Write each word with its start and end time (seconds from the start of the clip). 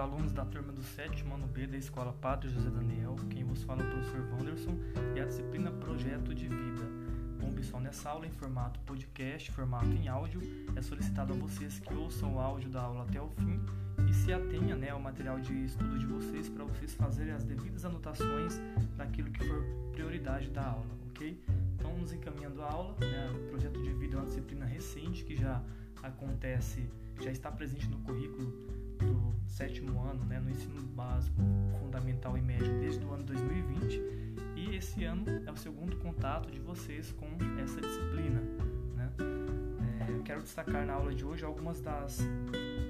alunos 0.00 0.32
da 0.32 0.44
turma 0.44 0.72
do 0.72 0.82
sétimo 0.82 1.34
ano 1.34 1.48
B 1.48 1.66
da 1.66 1.76
Escola 1.76 2.12
Padre 2.12 2.48
José 2.48 2.70
Daniel. 2.70 3.16
Quem 3.30 3.42
vos 3.42 3.64
fala 3.64 3.82
é 3.82 3.86
o 3.86 3.90
professor 3.90 4.20
Wanderson 4.32 4.78
e 5.16 5.20
a 5.20 5.24
disciplina 5.24 5.72
Projeto 5.72 6.32
de 6.32 6.48
Vida. 6.48 6.84
Bom, 7.40 7.52
pessoal, 7.52 7.82
nessa 7.82 8.10
aula 8.10 8.26
em 8.26 8.30
formato 8.30 8.78
podcast, 8.80 9.50
formato 9.50 9.86
em 9.86 10.06
áudio, 10.06 10.40
é 10.76 10.82
solicitado 10.82 11.32
a 11.32 11.36
vocês 11.36 11.80
que 11.80 11.92
ouçam 11.92 12.36
o 12.36 12.38
áudio 12.38 12.70
da 12.70 12.82
aula 12.82 13.02
até 13.02 13.20
o 13.20 13.28
fim 13.30 13.60
e 14.08 14.14
se 14.14 14.32
atenha 14.32 14.76
né, 14.76 14.90
ao 14.90 15.00
material 15.00 15.40
de 15.40 15.64
estudo 15.64 15.98
de 15.98 16.06
vocês 16.06 16.48
para 16.48 16.64
vocês 16.64 16.94
fazerem 16.94 17.32
as 17.32 17.42
devidas 17.42 17.84
anotações 17.84 18.60
daquilo 18.96 19.32
que 19.32 19.44
for 19.44 19.64
prioridade 19.90 20.48
da 20.50 20.64
aula, 20.64 20.96
ok? 21.10 21.42
Então, 21.74 21.98
nos 21.98 22.12
encaminhando 22.12 22.62
a 22.62 22.70
aula, 22.70 22.96
né, 23.00 23.30
o 23.34 23.50
Projeto 23.50 23.82
de 23.82 23.92
Vida 23.94 24.14
é 24.14 24.18
uma 24.20 24.26
disciplina 24.26 24.64
recente 24.64 25.24
que 25.24 25.34
já 25.34 25.60
acontece, 26.02 26.88
já 27.20 27.32
está 27.32 27.50
presente 27.50 27.88
no 27.88 27.98
currículo 27.98 28.77
do 28.98 29.34
sétimo 29.46 30.00
ano, 30.02 30.24
né, 30.24 30.38
no 30.40 30.50
ensino 30.50 30.82
básico, 30.94 31.40
fundamental 31.80 32.36
e 32.36 32.42
médio 32.42 32.78
desde 32.80 33.04
o 33.04 33.12
ano 33.12 33.24
2020 33.24 34.18
e 34.58 34.74
esse 34.74 35.04
ano 35.04 35.24
é 35.46 35.52
o 35.52 35.56
segundo 35.56 35.96
contato 35.96 36.50
de 36.50 36.58
vocês 36.58 37.12
com 37.12 37.26
essa 37.62 37.80
disciplina. 37.80 38.40
Né? 38.96 39.10
É, 40.00 40.12
eu 40.12 40.22
quero 40.22 40.42
destacar 40.42 40.84
na 40.84 40.94
aula 40.94 41.14
de 41.14 41.24
hoje 41.24 41.44
algumas 41.44 41.80
das 41.80 42.20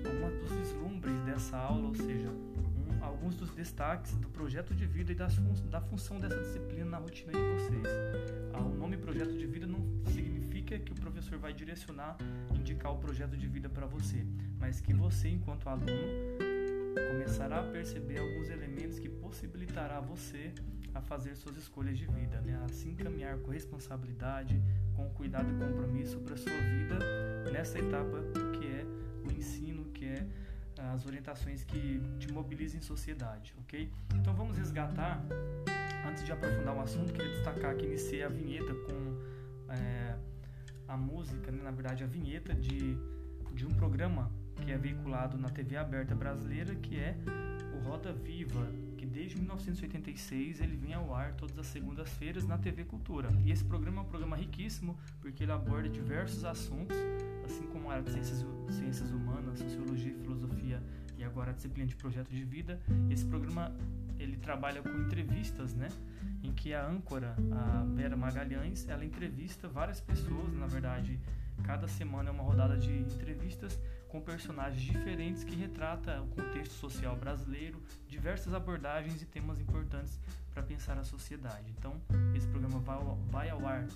algumas 0.07 0.35
dos 0.41 0.51
vislumbres 0.53 1.21
dessa 1.21 1.57
aula, 1.59 1.89
ou 1.89 1.95
seja, 1.95 2.31
um, 2.31 3.05
alguns 3.05 3.37
dos 3.37 3.51
destaques 3.51 4.17
do 4.17 4.29
projeto 4.29 4.75
de 4.75 4.87
vida 4.87 5.13
e 5.13 5.15
das 5.15 5.35
fun 5.35 5.53
da 5.69 5.81
função 5.81 6.19
dessa 6.19 6.41
disciplina 6.41 6.87
na 6.87 6.99
rotina 6.99 7.33
de 7.33 7.39
vocês. 7.39 7.87
Ah, 8.55 8.63
o 8.63 8.75
nome 8.75 8.97
projeto 8.97 9.37
de 9.37 9.47
vida 9.47 9.67
não 9.67 9.81
significa 10.07 10.38
que 10.77 10.93
o 10.93 10.95
professor 10.95 11.39
vai 11.39 11.53
direcionar, 11.55 12.17
indicar 12.55 12.93
o 12.93 12.99
projeto 12.99 13.37
de 13.37 13.47
vida 13.47 13.69
para 13.69 13.87
você, 13.87 14.27
mas 14.59 14.81
que 14.81 14.93
você, 14.93 15.29
enquanto 15.29 15.69
aluno, 15.69 15.87
começará 17.11 17.61
a 17.61 17.63
perceber 17.63 18.19
alguns 18.19 18.51
elementos 18.51 18.99
que 18.99 19.09
possibilitará 19.09 20.01
você 20.01 20.53
a 20.95 21.01
fazer 21.01 21.37
suas 21.37 21.57
escolhas 21.57 21.97
de 21.97 22.07
vida, 22.07 22.41
né? 22.41 22.61
a 22.65 22.69
se 22.69 22.89
encaminhar 22.89 23.39
com 23.39 23.51
responsabilidade, 23.51 24.61
com 24.95 25.09
cuidado 25.11 25.49
e 25.51 25.59
compromisso 25.59 26.19
para 26.19 26.37
sua 26.37 26.53
vida 26.53 26.99
nessa 27.53 27.79
etapa 27.79 28.19
que 28.59 28.67
é 28.67 28.85
o 29.27 29.33
ensino, 29.33 29.85
que 29.93 30.05
é 30.05 30.27
as 30.93 31.07
orientações 31.07 31.65
que 31.65 32.01
te 32.19 32.33
mobilizam 32.33 32.79
em 32.79 32.83
sociedade, 32.83 33.55
ok? 33.59 33.91
Então 34.15 34.35
vamos 34.35 34.57
resgatar, 34.57 35.21
antes 36.09 36.25
de 36.25 36.33
aprofundar 36.33 36.77
o 36.77 36.81
assunto, 36.81 37.13
queria 37.13 37.33
destacar 37.33 37.77
que 37.77 37.85
iniciei 37.85 38.23
a 38.23 38.29
vinheta 38.29 38.73
com 38.75 39.08
música, 40.99 41.51
né? 41.51 41.63
na 41.63 41.71
verdade 41.71 42.05
a 42.05 42.07
vinheta 42.07 42.55
de, 42.55 42.97
de 43.55 43.67
um 43.67 43.71
programa 43.71 44.31
que 44.57 44.73
é 44.73 44.79
veiculado 44.79 45.39
na 45.39 45.49
TV 45.49 45.77
aberta 45.77 46.15
brasileira, 46.15 46.75
que 46.75 46.99
é 46.99 47.17
o 47.75 47.89
Roda 47.89 48.13
Viva, 48.13 48.67
que 48.97 49.07
desde 49.07 49.37
1986 49.37 50.61
ele 50.61 50.77
vem 50.77 50.95
ao 50.95 51.15
ar 51.15 51.35
todas 51.35 51.57
as 51.59 51.67
segundas-feiras 51.67 52.45
na 52.45 52.59
TV 52.59 52.85
Cultura. 52.85 53.29
E 53.45 53.53
esse 53.53 53.65
programa 53.65 53.99
é 53.99 54.05
um 54.05 54.09
programa 54.09 54.37
riquíssimo 54.37 54.99
porque 55.21 55.45
ele 55.45 55.53
aborda 55.53 55.89
diversos 55.89 56.45
assuntos, 56.45 56.97
assim 57.45 57.67
como 57.69 57.89
a 57.89 57.95
área 57.95 58.03
de 58.03 58.11
ciências, 58.11 58.45
ciências 58.71 59.11
humanas, 59.13 59.59
sociologia 59.59 60.13
e 60.13 60.15
filosofia 60.15 60.83
agora 61.29 61.51
a 61.51 61.55
disciplina 61.55 61.87
de 61.87 61.95
projeto 61.95 62.31
de 62.31 62.45
vida. 62.45 62.81
Esse 63.11 63.25
programa 63.25 63.73
ele 64.19 64.37
trabalha 64.37 64.83
com 64.83 64.91
entrevistas, 64.91 65.75
né? 65.75 65.89
Em 66.43 66.53
que 66.53 66.75
a 66.75 66.85
âncora, 66.85 67.37
a 67.53 67.85
Vera 67.95 68.17
Magalhães, 68.17 68.89
ela 68.89 69.05
entrevista 69.05 69.69
várias 69.69 70.01
pessoas, 70.01 70.53
na 70.55 70.67
verdade, 70.67 71.21
cada 71.63 71.87
semana 71.87 72.31
é 72.31 72.33
uma 72.33 72.43
rodada 72.43 72.77
de 72.77 72.93
entrevistas 72.93 73.79
com 74.09 74.21
personagens 74.21 74.81
diferentes 74.81 75.45
que 75.45 75.55
retrata 75.55 76.23
o 76.23 76.29
contexto 76.29 76.73
social 76.73 77.15
brasileiro, 77.17 77.81
diversas 78.09 78.55
abordagens 78.55 79.21
e 79.21 79.27
temas 79.27 79.61
importantes 79.61 80.19
para 80.53 80.63
pensar 80.63 80.99
a 80.99 81.05
sociedade. 81.05 81.71
Então, 81.79 82.01
esse 82.35 82.47
programa 82.49 82.79
vai 82.81 82.97
ao, 82.97 83.17
vai 83.31 83.51
ao 83.51 83.67
ar 83.67 83.87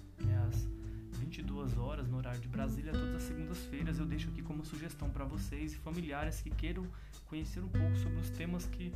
22 1.62 1.78
horas 1.78 2.08
no 2.08 2.16
horário 2.16 2.40
de 2.40 2.48
Brasília, 2.48 2.92
todas 2.92 3.14
as 3.14 3.22
segundas-feiras. 3.22 3.98
Eu 3.98 4.06
deixo 4.06 4.28
aqui 4.28 4.42
como 4.42 4.64
sugestão 4.64 5.08
para 5.10 5.24
vocês 5.24 5.72
e 5.72 5.76
familiares 5.76 6.40
que 6.40 6.50
queiram 6.50 6.86
conhecer 7.26 7.60
um 7.60 7.68
pouco 7.68 7.96
sobre 7.96 8.18
os 8.18 8.30
temas 8.30 8.66
que 8.66 8.92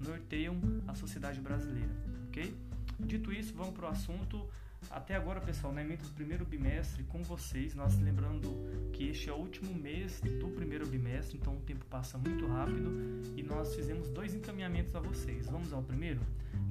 norteiam 0.00 0.58
a 0.86 0.94
sociedade 0.94 1.40
brasileira, 1.40 1.90
ok? 2.28 2.54
Dito 3.00 3.32
isso, 3.32 3.54
vamos 3.54 3.74
para 3.74 3.86
o 3.86 3.88
assunto. 3.88 4.46
Até 4.90 5.14
agora, 5.14 5.40
pessoal, 5.40 5.72
na 5.72 5.80
emenda 5.80 6.02
do 6.02 6.10
primeiro 6.10 6.44
bimestre 6.44 7.04
com 7.04 7.22
vocês, 7.22 7.74
nós 7.74 7.98
lembrando 8.00 8.50
que 8.92 9.08
este 9.08 9.30
é 9.30 9.32
o 9.32 9.36
último 9.36 9.72
mês 9.72 10.20
do 10.20 10.48
primeiro 10.48 10.86
bimestre, 10.86 11.38
então 11.38 11.56
o 11.56 11.60
tempo 11.60 11.84
passa 11.86 12.18
muito 12.18 12.46
rápido 12.46 12.90
e 13.36 13.42
nós 13.42 13.74
fizemos 13.74 14.08
dois 14.08 14.34
encaminhamentos 14.34 14.94
a 14.96 15.00
vocês. 15.00 15.46
Vamos 15.46 15.72
ao 15.72 15.82
primeiro? 15.82 16.20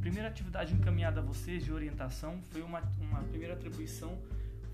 Primeira 0.02 0.28
atividade 0.28 0.74
encaminhada 0.74 1.22
a 1.22 1.24
vocês 1.24 1.64
de 1.64 1.72
orientação 1.72 2.42
foi 2.52 2.62
uma, 2.62 2.82
uma 3.00 3.24
primeira 3.24 3.54
atribuição 3.54 4.20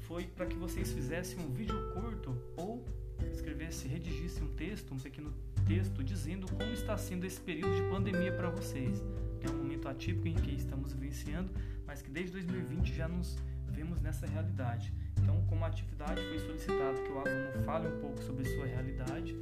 foi 0.07 0.25
para 0.25 0.45
que 0.45 0.55
vocês 0.55 0.91
fizessem 0.91 1.37
um 1.39 1.51
vídeo 1.51 1.75
curto 1.93 2.35
ou 2.55 2.83
escrevesse, 3.31 3.87
redigisse 3.87 4.41
um 4.41 4.47
texto, 4.55 4.93
um 4.93 4.97
pequeno 4.97 5.33
texto 5.67 6.01
dizendo 6.01 6.47
como 6.47 6.71
está 6.71 6.97
sendo 6.97 7.25
esse 7.25 7.39
período 7.41 7.75
de 7.75 7.81
pandemia 7.89 8.31
para 8.31 8.49
vocês. 8.49 9.03
É 9.41 9.49
um 9.49 9.57
momento 9.57 9.87
atípico 9.89 10.27
em 10.27 10.35
que 10.35 10.55
estamos 10.55 10.93
vivenciando, 10.93 11.51
mas 11.85 12.01
que 12.01 12.09
desde 12.09 12.31
2020 12.31 12.93
já 12.93 13.07
nos 13.07 13.37
vemos 13.67 13.99
nessa 13.99 14.25
realidade. 14.25 14.93
Então, 15.21 15.45
como 15.47 15.65
atividade, 15.65 16.21
foi 16.21 16.39
solicitado 16.39 17.01
que 17.03 17.11
o 17.11 17.19
aluno 17.19 17.63
fale 17.65 17.87
um 17.87 17.99
pouco 17.99 18.23
sobre 18.23 18.45
sua 18.45 18.65
realidade 18.65 19.33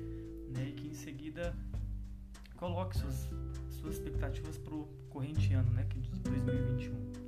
né, 0.50 0.68
e 0.70 0.72
que 0.72 0.88
em 0.88 0.94
seguida 0.94 1.56
coloque 2.58 2.98
suas, 2.98 3.30
suas 3.70 3.96
expectativas 3.96 4.58
para 4.58 4.74
o 4.74 4.88
corrente 5.10 5.54
ano, 5.54 5.72
né, 5.72 5.86
que 5.88 6.00
é 6.00 6.02
de 6.02 6.10
2021. 6.22 7.25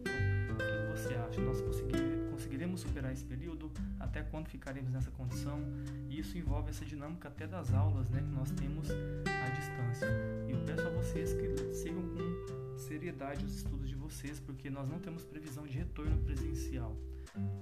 O 0.57 0.95
que 0.95 1.01
você 1.01 1.13
acha? 1.15 1.41
Nós 1.41 1.61
conseguiremos, 1.61 2.81
superar 2.81 3.11
esse 3.11 3.23
período? 3.23 3.71
Até 3.99 4.21
quando 4.21 4.47
ficaremos 4.47 4.91
nessa 4.91 5.11
condição? 5.11 5.59
E 6.09 6.19
isso 6.19 6.37
envolve 6.37 6.69
essa 6.69 6.85
dinâmica 6.85 7.27
até 7.27 7.47
das 7.47 7.73
aulas 7.73 8.09
né, 8.09 8.19
que 8.21 8.29
nós 8.29 8.51
temos 8.51 8.89
à 8.91 9.49
distância. 9.49 10.07
E 10.47 10.51
eu 10.51 10.59
peço 10.65 10.87
a 10.87 10.91
vocês 10.91 11.33
que 11.33 11.73
sigam 11.73 12.03
com 12.03 12.77
seriedade 12.77 13.43
os 13.45 13.55
estudos 13.55 13.89
de 13.89 13.95
vocês, 13.95 14.39
porque 14.39 14.69
nós 14.69 14.87
não 14.87 14.99
temos 14.99 15.25
previsão 15.25 15.65
de 15.65 15.77
retorno 15.77 16.17
presencial. 16.19 16.95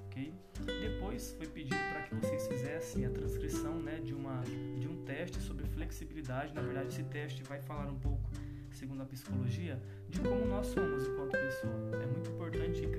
ok? 0.05 0.33
Depois 0.65 1.33
foi 1.37 1.47
pedido 1.47 1.75
para 1.75 2.03
que 2.03 2.15
vocês 2.15 2.47
fizessem 2.47 3.05
a 3.05 3.09
transcrição 3.09 3.79
né, 3.81 3.99
de, 3.99 4.13
uma, 4.13 4.41
de 4.79 4.87
um 4.87 5.03
teste 5.03 5.39
sobre 5.41 5.65
flexibilidade. 5.65 6.53
Na 6.53 6.61
verdade, 6.61 6.89
esse 6.89 7.03
teste 7.03 7.43
vai 7.43 7.59
falar 7.59 7.89
um 7.89 7.97
pouco, 7.99 8.29
segundo 8.71 9.01
a 9.01 9.05
psicologia, 9.05 9.81
de 10.09 10.19
como 10.19 10.45
nós 10.45 10.67
somos 10.67 11.04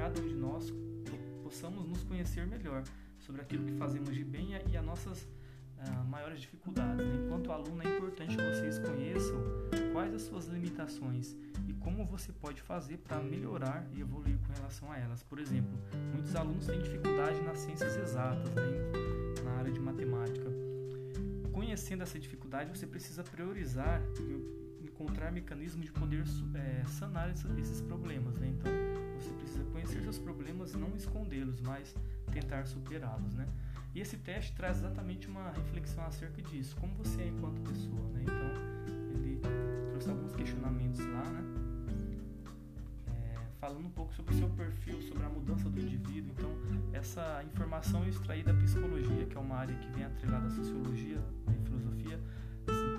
cada 0.06 0.20
um 0.20 0.28
de 0.28 0.36
nós 0.36 0.72
possamos 1.42 1.84
nos 1.88 2.04
conhecer 2.04 2.46
melhor 2.46 2.84
sobre 3.18 3.42
aquilo 3.42 3.64
que 3.64 3.72
fazemos 3.72 4.14
de 4.14 4.22
bem 4.22 4.50
e 4.70 4.76
as 4.76 4.84
nossas 4.84 5.22
uh, 5.22 6.04
maiores 6.08 6.40
dificuldades. 6.40 7.04
Né? 7.04 7.24
Enquanto 7.24 7.50
aluno, 7.50 7.82
é 7.82 7.96
importante 7.96 8.36
que 8.36 8.42
vocês 8.42 8.78
conheçam 8.78 9.36
quais 9.92 10.14
as 10.14 10.22
suas 10.22 10.46
limitações 10.46 11.34
e 11.66 11.72
como 11.72 12.06
você 12.06 12.32
pode 12.32 12.62
fazer 12.62 12.98
para 12.98 13.20
melhorar 13.20 13.84
e 13.94 14.00
evoluir 14.00 14.38
com 14.46 14.52
relação 14.52 14.92
a 14.92 14.96
elas. 14.96 15.24
Por 15.24 15.40
exemplo, 15.40 15.76
muitos 16.12 16.36
alunos 16.36 16.66
têm 16.66 16.80
dificuldade 16.80 17.40
nas 17.42 17.58
ciências 17.58 17.96
exatas, 17.96 18.54
né? 18.54 18.62
na 19.42 19.50
área 19.54 19.72
de 19.72 19.80
matemática. 19.80 20.46
Conhecendo 21.52 22.04
essa 22.04 22.16
dificuldade, 22.16 22.70
você 22.70 22.86
precisa 22.86 23.24
priorizar 23.24 24.00
e 24.20 24.84
encontrar 24.84 25.32
mecanismos 25.32 25.84
de 25.84 25.90
poder 25.90 26.22
é, 26.54 26.84
sanar 26.86 27.28
esses 27.30 27.80
problemas. 27.80 28.38
Né? 28.38 28.54
Então, 28.56 28.70
você 29.18 29.30
precisa 29.34 29.64
conhecer 29.86 30.02
seus 30.02 30.18
problemas, 30.18 30.74
não 30.74 30.94
escondê-los, 30.96 31.60
mas 31.60 31.94
tentar 32.32 32.66
superá-los. 32.66 33.34
Né? 33.34 33.46
E 33.94 34.00
esse 34.00 34.16
teste 34.16 34.52
traz 34.54 34.78
exatamente 34.78 35.28
uma 35.28 35.50
reflexão 35.50 36.04
acerca 36.04 36.42
disso, 36.42 36.76
como 36.76 36.92
você 36.96 37.22
é 37.22 37.28
enquanto 37.28 37.60
pessoa, 37.62 38.02
né? 38.12 38.22
Então, 38.22 39.14
ele 39.14 39.40
trouxe 39.90 40.10
alguns 40.10 40.34
questionamentos 40.34 41.00
lá, 41.00 41.24
né? 41.30 41.42
É, 43.08 43.38
falando 43.58 43.86
um 43.86 43.90
pouco 43.90 44.12
sobre 44.12 44.34
o 44.34 44.38
seu 44.38 44.48
perfil, 44.50 45.00
sobre 45.02 45.24
a 45.24 45.28
mudança 45.28 45.70
do 45.70 45.80
indivíduo. 45.80 46.32
Então, 46.36 46.50
essa 46.92 47.42
informação 47.44 48.04
é 48.04 48.08
extraída 48.08 48.52
da 48.52 48.60
psicologia, 48.60 49.24
que 49.24 49.36
é 49.36 49.40
uma 49.40 49.56
área 49.56 49.74
que 49.76 49.88
vem 49.92 50.04
atrelada 50.04 50.46
à 50.46 50.50
sociologia 50.50 51.18
né, 51.46 51.56
e 51.58 51.64
filosofia, 51.64 52.20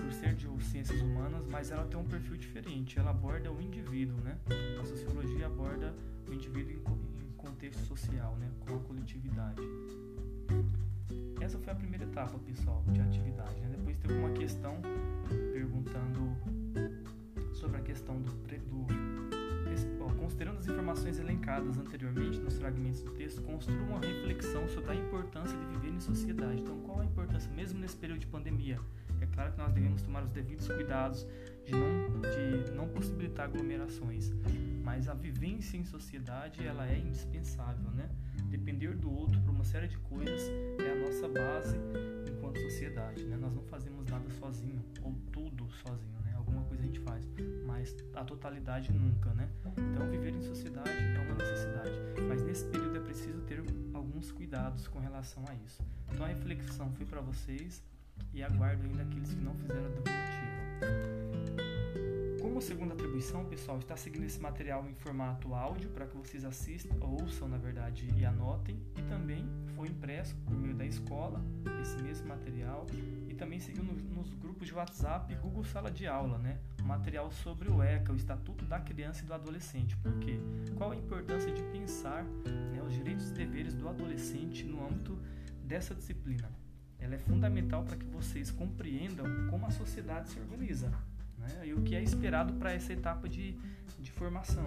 por 0.07 0.13
ser 0.13 0.36
de 0.36 0.48
ciências 0.63 1.01
humanas, 1.01 1.45
mas 1.48 1.69
ela 1.69 1.83
tem 1.86 2.00
um 2.00 2.06
perfil 2.06 2.38
diferente. 2.38 2.98
Ela 2.98 3.09
aborda 3.09 3.51
o 3.51 3.62
indivíduo, 3.62 4.15
né? 4.21 4.38
A 4.80 4.86
sociologia 4.86 5.48
aborda 5.48 5.94
o 6.30 6.33
indivíduo 6.33 6.71
em, 6.71 7.27
contexto 7.36 7.80
social, 7.86 8.36
né? 8.38 8.50
Com 8.62 8.75
a 8.75 8.80
coletividade. 8.80 9.62
Essa 11.42 11.59
foi 11.59 11.74
a 11.74 11.75
primeira 11.75 12.06
etapa, 12.06 12.39
pessoal, 12.39 12.83
de 12.88 13.01
atividade. 13.01 13.59
Né? 13.59 13.69
Depois 13.77 13.98
teve 13.98 14.13
uma 14.13 14.31
questão 14.31 14.75
perguntando 15.54 16.36
sobre 17.54 17.77
a 17.77 17.81
questão 17.81 18.19
do, 18.21 18.31
do 18.31 18.88
considerando 20.27 20.59
as 20.59 20.68
informações 20.68 21.19
elencadas 21.19 21.77
anteriormente 21.77 22.38
nos 22.39 22.57
fragmentos 22.57 23.01
do 23.01 23.12
texto, 23.12 23.42
construa 23.42 23.81
uma 23.81 24.00
reflexão 24.00 24.68
sobre 24.68 24.92
a 24.92 24.95
importância 24.95 25.57
de 25.57 25.65
viver 25.65 25.95
em 25.95 26.00
sociedade. 26.00 26.62
Então, 26.62 26.80
qual 26.81 27.00
a 27.00 27.06
importância, 27.06 27.50
mesmo 27.54 27.80
nesse 27.80 27.95
período 27.95 28.19
de 28.19 28.27
pandemia? 28.27 28.80
É 29.22 29.25
claro 29.28 29.52
que 29.52 29.58
nós 29.58 29.72
devemos 29.74 30.02
tomar 30.02 30.24
os 30.24 30.31
devidos 30.31 30.68
cuidados 30.68 31.25
de 31.66 31.74
não, 31.74 32.22
de 32.22 32.72
não 32.72 32.88
possibilitar 32.88 33.46
aglomerações, 33.46 34.31
mas 34.84 35.08
a 35.10 35.14
vivência 35.14 35.78
em 35.78 35.84
sociedade 35.84 36.66
ela 36.66 36.88
é 36.88 36.98
indispensável, 36.98 37.92
né? 37.92 38.10
Depender 38.50 38.96
do 38.96 39.12
outro 39.12 39.40
por 39.42 39.50
uma 39.50 39.66
série 39.66 39.88
de 39.88 39.98
coisas 39.98 40.42
é 40.80 40.92
a 40.92 40.96
nossa 40.96 41.28
base 41.28 41.75
enquanto 42.31 42.62
sociedade, 42.62 43.25
né? 43.25 43.36
Nós 43.36 43.54
não 43.54 43.64
fazemos 43.64 44.06
nada 44.06 44.30
sozinho 44.40 44.81
ou 45.02 45.14
tudo 45.31 45.69
sozinho, 45.69 46.19
né? 46.24 46.34
Alguma 46.36 46.64
coisa 46.64 46.84
a 46.84 46.86
gente 46.86 47.00
faz, 47.02 47.28
mas 47.66 47.96
a 48.14 48.24
totalidade 48.24 48.94
nunca, 48.94 49.34
né? 49.34 49.50
Então 49.66 50.10
viver 50.10 50.34
em 50.34 50.42
sociedade 50.42 50.90
é 50.90 51.19
uma 51.19 51.36
necessidade, 51.36 52.00
mas 52.28 52.42
nesse 52.44 52.66
período 52.66 52.96
é 52.96 53.02
preciso 53.02 53.42
ter 53.42 53.62
alguns 53.94 54.31
cuidados 54.31 54.88
com 54.88 55.00
relação 55.00 55.44
a 55.50 55.54
isso. 55.56 55.84
Então 56.14 56.25
a 56.25 56.30
reflexão 56.30 56.90
foi 56.94 57.06
para 57.06 57.19
vocês 57.19 57.84
e 58.33 58.44
aguardo 58.44 58.83
ainda 58.83 59.03
aqueles 59.03 59.33
que 59.33 59.41
não 59.41 59.56
fizeram 59.56 59.85
a 59.85 59.89
devolutiva. 59.89 60.18
Como 62.41 62.62
segunda 62.62 62.94
atribuição, 62.94 63.45
pessoal, 63.45 63.77
está 63.77 63.95
seguindo 63.95 64.25
esse 64.25 64.39
material 64.39 64.88
em 64.89 64.95
formato 64.95 65.53
áudio 65.53 65.89
para 65.91 66.07
que 66.07 66.18
vocês 66.18 66.44
assistam, 66.44 66.95
ouçam, 67.01 67.47
na 67.47 67.57
verdade, 67.57 68.07
e 68.18 68.25
anotem. 68.25 68.81
E 68.97 69.01
também 69.03 69.45
foi 69.75 69.89
impresso 69.89 70.35
por 70.38 70.56
meio 70.56 70.74
da 70.74 70.85
escola 70.85 71.39
esse 71.81 72.01
mesmo 72.01 72.27
material 72.27 72.85
e 73.27 73.35
também 73.35 73.59
seguiu 73.59 73.83
nos, 73.83 74.01
nos 74.03 74.33
grupos 74.33 74.68
de 74.68 74.73
WhatsApp 74.73 75.33
Google 75.35 75.63
Sala 75.63 75.91
de 75.91 76.07
Aula, 76.07 76.38
né? 76.39 76.57
Material 76.83 77.30
sobre 77.31 77.69
o 77.69 77.83
ECA, 77.83 78.12
o 78.12 78.15
Estatuto 78.15 78.65
da 78.65 78.80
Criança 78.80 79.23
e 79.23 79.27
do 79.27 79.33
Adolescente. 79.33 79.95
Por 79.97 80.18
quê? 80.19 80.39
Qual 80.75 80.91
a 80.91 80.95
importância 80.95 81.51
de 81.51 81.62
pensar 81.63 82.23
né, 82.23 82.81
os 82.85 82.94
direitos 82.94 83.30
e 83.30 83.33
deveres 83.33 83.75
do 83.75 83.88
adolescente 83.88 84.65
no 84.65 84.83
âmbito 84.85 85.18
dessa 85.63 85.94
disciplina? 85.94 86.50
Ela 86.99 87.15
é 87.15 87.17
fundamental 87.17 87.83
para 87.83 87.95
que 87.95 88.05
vocês 88.05 88.51
compreendam 88.51 89.25
como 89.49 89.65
a 89.65 89.71
sociedade 89.71 90.29
se 90.29 90.39
organiza 90.39 90.91
né? 91.38 91.67
e 91.67 91.73
o 91.73 91.81
que 91.81 91.95
é 91.95 92.01
esperado 92.01 92.53
para 92.53 92.73
essa 92.73 92.94
etapa 92.94 93.29
de, 93.29 93.55
de 93.99 94.11
formação, 94.11 94.65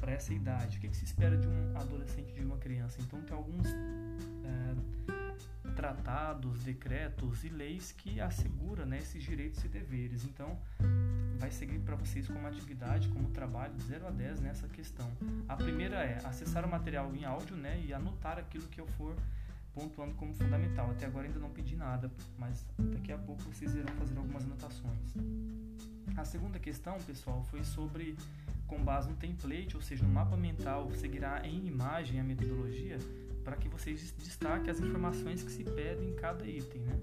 para 0.00 0.12
essa 0.12 0.32
idade. 0.32 0.78
O 0.78 0.80
que, 0.80 0.88
que, 0.88 0.96
se 0.96 1.04
espera 1.04 1.36
de 1.36 1.46
um 1.46 1.76
adolescente, 1.76 2.32
de 2.32 2.40
uma 2.40 2.56
criança? 2.56 3.00
Então, 3.00 3.20
tem 3.22 3.36
alguns 3.36 3.66
é, 3.68 5.72
tratados, 5.76 6.64
decretos 6.64 7.44
e 7.44 7.48
leis 7.48 7.92
que 7.92 8.20
asseguram 8.20 8.86
né, 8.86 8.98
esses 8.98 9.22
direitos 9.22 9.62
e 9.64 9.68
deveres. 9.68 10.24
Então, 10.24 10.58
vai 11.38 11.50
seguir 11.50 11.78
para 11.80 11.94
vocês 11.94 12.26
como 12.26 12.46
atividade, 12.46 13.08
como 13.08 13.28
trabalho, 13.30 13.74
de 13.74 13.84
0 13.84 14.08
a 14.08 14.10
10 14.10 14.40
nessa 14.40 14.66
questão. 14.68 15.10
A 15.48 15.56
primeira 15.56 15.96
é 15.96 16.18
acessar 16.24 16.64
o 16.64 16.68
material 16.68 17.14
em 17.14 17.24
áudio 17.24 17.56
né, 17.56 17.80
e 17.86 17.92
anotar 17.92 18.38
aquilo 18.38 18.66
que 18.68 18.80
eu 18.80 18.86
for 18.86 19.14
pontuando 19.78 20.14
como 20.14 20.34
fundamental. 20.34 20.90
Até 20.90 21.06
agora 21.06 21.26
ainda 21.26 21.38
não 21.38 21.50
pedi 21.50 21.76
nada, 21.76 22.10
mas 22.36 22.66
daqui 22.78 23.12
a 23.12 23.18
pouco 23.18 23.42
vocês 23.42 23.74
irão 23.74 23.94
fazer 23.94 24.16
algumas 24.18 24.44
anotações. 24.44 25.14
A 26.16 26.24
segunda 26.24 26.58
questão, 26.58 26.98
pessoal, 27.06 27.44
foi 27.44 27.62
sobre 27.62 28.16
com 28.66 28.82
base 28.82 29.08
no 29.08 29.16
template, 29.16 29.76
ou 29.76 29.82
seja, 29.82 30.04
no 30.04 30.12
mapa 30.12 30.36
mental, 30.36 30.90
seguirá 30.92 31.46
em 31.46 31.66
imagem 31.66 32.20
a 32.20 32.24
metodologia 32.24 32.98
para 33.44 33.56
que 33.56 33.68
vocês 33.68 34.12
destaquem 34.18 34.70
as 34.70 34.80
informações 34.80 35.42
que 35.42 35.50
se 35.50 35.64
pedem 35.64 36.10
em 36.10 36.14
cada 36.16 36.46
item, 36.46 36.82
né? 36.82 37.00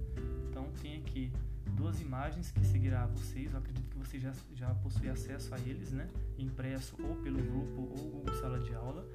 Então 0.50 0.70
tem 0.82 0.98
aqui 0.98 1.32
duas 1.76 2.00
imagens 2.02 2.52
que 2.52 2.64
seguirá 2.66 3.04
a 3.04 3.08
vocês, 3.08 3.52
eu 3.52 3.60
acredito 3.60 3.90
que 3.90 3.98
vocês 3.98 4.22
já, 4.22 4.34
já 4.54 4.74
possuem 4.76 5.10
acesso 5.10 5.56
a 5.56 5.60
eles, 5.60 5.92
né? 5.92 6.08
Impresso 6.38 6.96
ou 7.02 7.16
pelo 7.16 7.42
grupo 7.42 7.82
ou 7.82 8.12
Google 8.12 8.36
Sala 8.36 8.60
de 8.60 8.76
Aula 8.76 9.10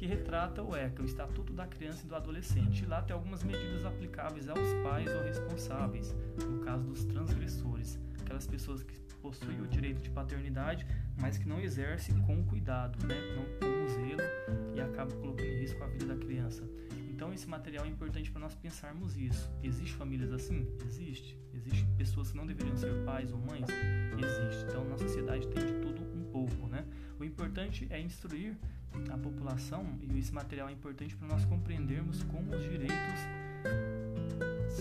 que 0.00 0.06
retrata 0.06 0.62
o 0.62 0.74
ECA, 0.74 1.02
o 1.02 1.04
Estatuto 1.04 1.52
da 1.52 1.66
Criança 1.66 2.06
e 2.06 2.08
do 2.08 2.16
Adolescente. 2.16 2.84
E 2.84 2.86
lá 2.86 3.02
tem 3.02 3.12
algumas 3.12 3.44
medidas 3.44 3.84
aplicáveis 3.84 4.48
aos 4.48 4.72
pais 4.82 5.14
ou 5.14 5.22
responsáveis, 5.22 6.16
no 6.42 6.60
caso 6.60 6.84
dos 6.84 7.04
transgressores, 7.04 8.00
aquelas 8.18 8.46
pessoas 8.46 8.82
que 8.82 8.98
possuem 9.20 9.60
o 9.60 9.66
direito 9.66 10.00
de 10.00 10.08
paternidade, 10.08 10.86
mas 11.20 11.36
que 11.36 11.46
não 11.46 11.60
exercem 11.60 12.18
com 12.22 12.42
cuidado, 12.46 12.98
né? 13.06 13.14
não 13.36 13.44
com 13.58 13.88
zelo 13.88 14.74
e 14.74 14.80
acabam 14.80 15.20
colocando 15.20 15.46
em 15.46 15.60
risco 15.60 15.84
a 15.84 15.86
vida 15.88 16.06
da 16.06 16.16
criança. 16.16 16.64
Então 17.20 17.34
esse 17.34 17.46
material 17.46 17.84
é 17.84 17.88
importante 17.88 18.30
para 18.30 18.40
nós 18.40 18.54
pensarmos 18.54 19.14
isso. 19.14 19.52
Existe 19.62 19.92
famílias 19.92 20.32
assim? 20.32 20.66
Existe. 20.86 21.38
Existem 21.52 21.86
pessoas 21.98 22.30
que 22.30 22.36
não 22.38 22.46
deveriam 22.46 22.74
ser 22.78 23.04
pais 23.04 23.30
ou 23.30 23.36
mães? 23.36 23.66
Existe. 24.18 24.64
Então 24.66 24.88
na 24.88 24.96
sociedade 24.96 25.46
tem 25.48 25.66
de 25.66 25.74
tudo 25.80 26.02
um 26.02 26.24
pouco, 26.32 26.66
né? 26.66 26.82
O 27.18 27.24
importante 27.24 27.86
é 27.90 28.00
instruir 28.00 28.56
a 29.10 29.18
população 29.18 29.98
e 30.00 30.18
esse 30.18 30.32
material 30.32 30.70
é 30.70 30.72
importante 30.72 31.14
para 31.14 31.28
nós 31.28 31.44
compreendermos 31.44 32.22
como 32.22 32.54
os 32.56 32.62
direitos 32.62 33.20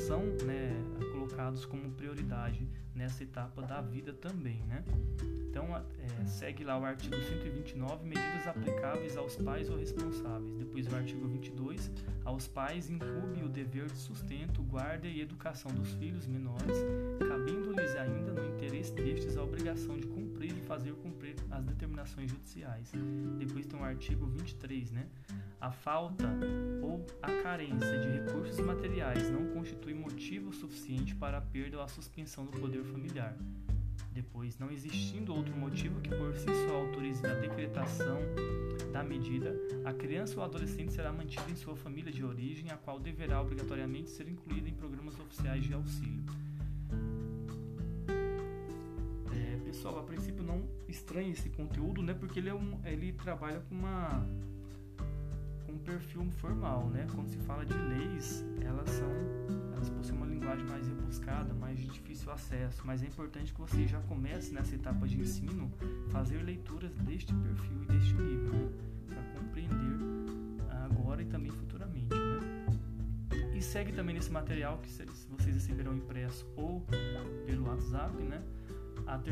são 0.07 0.24
né, 0.45 0.71
colocados 1.29 1.65
como 1.65 1.91
prioridade 1.91 2.67
nessa 2.95 3.23
etapa 3.23 3.61
da 3.61 3.81
vida 3.81 4.13
também, 4.13 4.61
né? 4.67 4.83
Então, 5.49 5.75
é, 5.75 6.25
segue 6.25 6.63
lá 6.63 6.77
o 6.77 6.83
artigo 6.83 7.15
129, 7.15 8.05
medidas 8.05 8.47
aplicáveis 8.47 9.15
aos 9.15 9.35
pais 9.35 9.69
ou 9.69 9.77
responsáveis. 9.77 10.53
Depois 10.57 10.87
o 10.87 10.95
artigo 10.95 11.27
22, 11.27 11.91
aos 12.25 12.47
pais 12.47 12.89
incube 12.89 13.43
o 13.43 13.49
dever 13.49 13.87
de 13.87 13.97
sustento, 13.97 14.61
guarda 14.63 15.07
e 15.07 15.21
educação 15.21 15.71
dos 15.71 15.91
filhos 15.93 16.27
menores, 16.27 16.77
cabendo-lhes 17.27 17.95
ainda 17.95 18.33
no 18.33 18.55
interesse 18.55 18.93
destes 18.93 19.38
a 19.38 19.43
obrigação 19.43 19.98
de 19.98 20.07
cumprir 20.07 20.57
e 20.57 20.62
fazer 20.62 20.93
cumprir 20.93 21.36
as 21.50 21.65
determinações 21.65 22.29
judiciais. 22.29 22.91
Depois 23.38 23.65
tem 23.65 23.79
o 23.79 23.83
artigo 23.83 24.25
23, 24.25 24.91
né? 24.91 25.07
A 25.62 25.72
falta 25.72 26.25
ou 26.82 27.06
a 27.22 27.44
carência 27.44 28.00
de 28.00 28.08
recursos 28.08 28.58
materiais 28.62 29.30
não 29.30 29.48
constitui 29.48 29.94
motivo 29.94 30.54
suficiente 30.54 31.13
para 31.13 31.39
a 31.39 31.42
perda 31.42 31.78
ou 31.78 31.84
a 31.84 31.88
suspensão 31.89 32.46
do 32.46 32.51
poder 32.58 32.82
familiar. 32.86 33.36
Depois, 34.13 34.58
não 34.58 34.72
existindo 34.72 35.36
outro 35.36 35.54
motivo 35.56 36.00
que 36.00 36.10
por 36.10 36.34
si 36.38 36.48
só 36.66 36.75
autorize 36.78 37.25
a 37.25 37.34
decretação 37.34 38.20
da 38.94 39.04
medida, 39.04 39.54
a 39.84 39.94
criança 39.94 40.38
ou 40.38 40.46
adolescente 40.46 40.94
será 40.94 41.12
mantida 41.12 41.51
em 41.51 41.56
sua 41.56 41.75
família 41.75 42.12
de 42.12 42.24
origem, 42.24 42.72
a 42.72 42.78
qual 42.78 42.98
deverá 42.98 43.42
obrigatoriamente 43.42 44.10
ser 44.10 44.30
incluída 44.30 44.70
em 44.70 44.74
programas 44.74 45.20
oficiais 45.20 45.63
de 45.63 45.74
auxílio. 45.74 46.24
É, 49.36 49.58
pessoal, 49.66 50.00
a 50.00 50.04
princípio 50.04 50.42
não 50.42 50.63
estranhe 50.88 51.32
esse 51.32 51.50
conteúdo, 51.50 52.01
né? 52.01 52.13
Porque 52.13 52.39
ele, 52.39 52.50
é 52.50 52.54
um, 52.54 52.80
ele 52.86 53.12
trabalha 53.12 53.60
com 53.60 53.75
uma 53.75 54.25
um 54.48 54.49
perfil 55.89 56.29
formal, 56.38 56.88
né? 56.89 57.08
Quando 57.13 57.27
se 57.27 57.38
fala 57.39 57.65
de 57.65 57.74
leis, 57.74 58.46
elas 58.62 58.89
são 58.89 59.10
elas 59.74 59.89
possuem 59.89 60.17
uma 60.17 60.27
linguagem 60.27 60.65
mais 60.67 60.88
rebuscada, 60.88 61.53
mais 61.53 61.79
de 61.79 61.88
difícil 61.88 62.31
acesso, 62.31 62.81
mas 62.86 63.01
é 63.01 63.08
importante 63.08 63.53
que 63.53 63.60
você 63.60 63.88
já 63.88 64.00
comece 64.01 64.53
nessa 64.53 64.75
etapa 64.75 65.08
de 65.08 65.19
ensino 65.19 65.72
fazer 66.10 66.43
leituras 66.43 66.93
deste 66.98 67.34
perfil 67.34 67.84
e 67.84 67.86
deste 67.86 68.13
nível, 68.13 68.53
né? 68.53 68.72
para 69.08 69.41
compreender 69.41 70.00
agora 70.86 71.22
e 71.22 71.25
também 71.25 71.51
futuramente, 71.51 72.13
né? 72.13 73.55
E 73.55 73.62
segue 73.62 73.91
também 73.91 74.13
nesse 74.13 74.31
material 74.31 74.77
que 74.79 74.89
vocês 74.89 75.55
receberão 75.55 75.96
impresso 75.96 76.46
ou 76.55 76.86
pelo 77.46 77.67
WhatsApp, 77.67 78.15
né? 78.22 78.41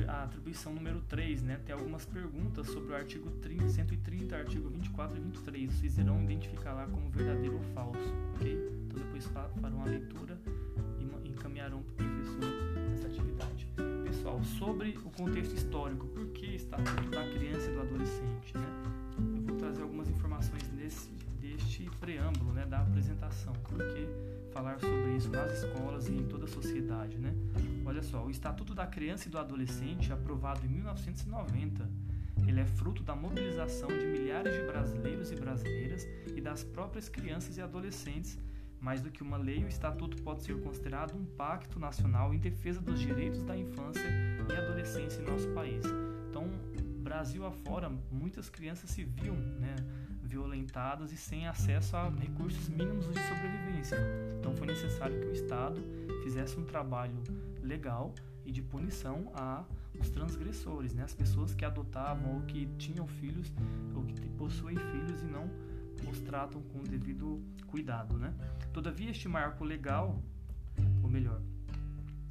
A, 0.07 0.23
atribuição 0.23 0.73
número 0.73 1.01
3, 1.01 1.43
né, 1.43 1.59
tem 1.65 1.73
algumas 1.73 2.05
perguntas 2.05 2.67
sobre 2.67 2.93
o 2.93 2.95
artigo 2.95 3.29
30, 3.41 3.69
130, 3.69 4.35
artigo 4.35 4.69
24 4.69 5.17
e 5.17 5.19
23. 5.19 5.71
Vocês 5.71 5.97
irão 5.97 6.23
identificar 6.23 6.73
lá 6.73 6.87
como 6.87 7.09
verdadeiro 7.09 7.55
ou 7.55 7.63
falso, 7.73 7.99
ok? 8.35 8.53
Então 8.87 8.99
depois 8.99 9.25
farão 9.27 9.81
a 9.81 9.85
leitura 9.85 10.37
e 10.99 11.29
encaminharão 11.29 11.83
para 11.83 12.05
o 12.05 12.09
professor 12.09 12.51
essa 12.93 13.07
atividade. 13.07 13.67
Pessoal, 14.03 14.43
sobre 14.43 14.97
o 15.05 15.09
contexto 15.11 15.53
histórico, 15.53 16.07
por 16.07 16.27
que 16.29 16.55
Estatuto 16.55 17.09
da 17.09 17.23
Criança 17.29 17.69
e 17.69 17.73
do 17.73 17.81
Adolescente, 17.81 18.57
né? 18.57 18.83
Eu 19.35 19.41
vou 19.43 19.55
trazer 19.57 19.81
algumas 19.83 20.09
informações 20.09 20.63
desse, 20.69 21.09
deste 21.39 21.89
preâmbulo, 21.99 22.51
né, 22.53 22.65
da 22.65 22.81
apresentação, 22.81 23.53
porque 23.69 24.07
falar 24.57 24.79
sobre 24.79 25.15
isso 25.15 25.29
nas 25.29 25.51
escolas 25.51 26.07
e 26.07 26.13
em 26.13 26.23
toda 26.23 26.45
a 26.45 26.47
sociedade, 26.47 27.19
né? 27.19 27.31
Olha 27.85 28.01
só, 28.01 28.25
o 28.25 28.31
Estatuto 28.31 28.73
da 28.73 28.87
Criança 28.87 29.27
e 29.27 29.31
do 29.31 29.37
Adolescente, 29.37 30.11
aprovado 30.11 30.65
em 30.65 30.69
1990, 30.69 31.87
ele 32.47 32.59
é 32.59 32.65
fruto 32.65 33.03
da 33.03 33.15
mobilização 33.15 33.87
de 33.87 34.07
milhares 34.07 34.55
de 34.55 34.63
brasileiros 34.63 35.31
e 35.31 35.35
brasileiras 35.35 36.07
e 36.35 36.41
das 36.41 36.63
próprias 36.63 37.07
crianças 37.07 37.55
e 37.57 37.61
adolescentes. 37.61 38.39
Mais 38.81 38.99
do 38.99 39.11
que 39.11 39.21
uma 39.21 39.37
lei, 39.37 39.63
o 39.63 39.67
Estatuto 39.67 40.17
pode 40.23 40.43
ser 40.43 40.59
considerado 40.61 41.15
um 41.15 41.23
pacto 41.23 41.79
nacional 41.79 42.33
em 42.33 42.39
defesa 42.39 42.81
dos 42.81 42.99
direitos 42.99 43.43
da 43.43 43.55
infância 43.55 44.07
e 44.49 44.55
adolescência 44.55 45.21
em 45.21 45.25
nosso 45.25 45.47
país. 45.49 45.83
Então, 46.29 46.49
Brasil 47.07 47.45
afora, 47.45 47.91
muitas 48.11 48.49
crianças 48.49 48.89
se 48.89 49.03
viam, 49.03 49.35
né? 49.35 49.75
Violentadas 50.27 51.11
e 51.11 51.17
sem 51.17 51.47
acesso 51.47 51.95
a 51.95 52.09
recursos 52.09 52.69
mínimos 52.69 53.07
de 53.07 53.19
sobrevivência. 53.27 53.97
Então 54.39 54.55
foi 54.55 54.67
necessário 54.67 55.19
que 55.19 55.27
o 55.27 55.33
Estado 55.33 55.81
fizesse 56.23 56.59
um 56.59 56.65
trabalho 56.65 57.15
legal 57.61 58.13
e 58.45 58.51
de 58.51 58.61
punição 58.61 59.31
a 59.33 59.63
os 59.99 60.09
transgressores, 60.09 60.93
né? 60.93 61.03
as 61.03 61.13
pessoas 61.13 61.55
que 61.55 61.65
adotavam 61.65 62.35
ou 62.35 62.41
que 62.41 62.67
tinham 62.77 63.07
filhos 63.07 63.51
ou 63.95 64.03
que 64.03 64.29
possuem 64.29 64.75
filhos 64.75 65.23
e 65.23 65.25
não 65.25 65.49
os 66.09 66.19
tratam 66.19 66.61
com 66.61 66.79
o 66.79 66.83
devido 66.83 67.41
cuidado. 67.65 68.17
Né? 68.17 68.33
Todavia, 68.71 69.09
este 69.09 69.27
marco 69.27 69.63
legal, 69.63 70.21
ou 71.01 71.09
melhor, 71.09 71.41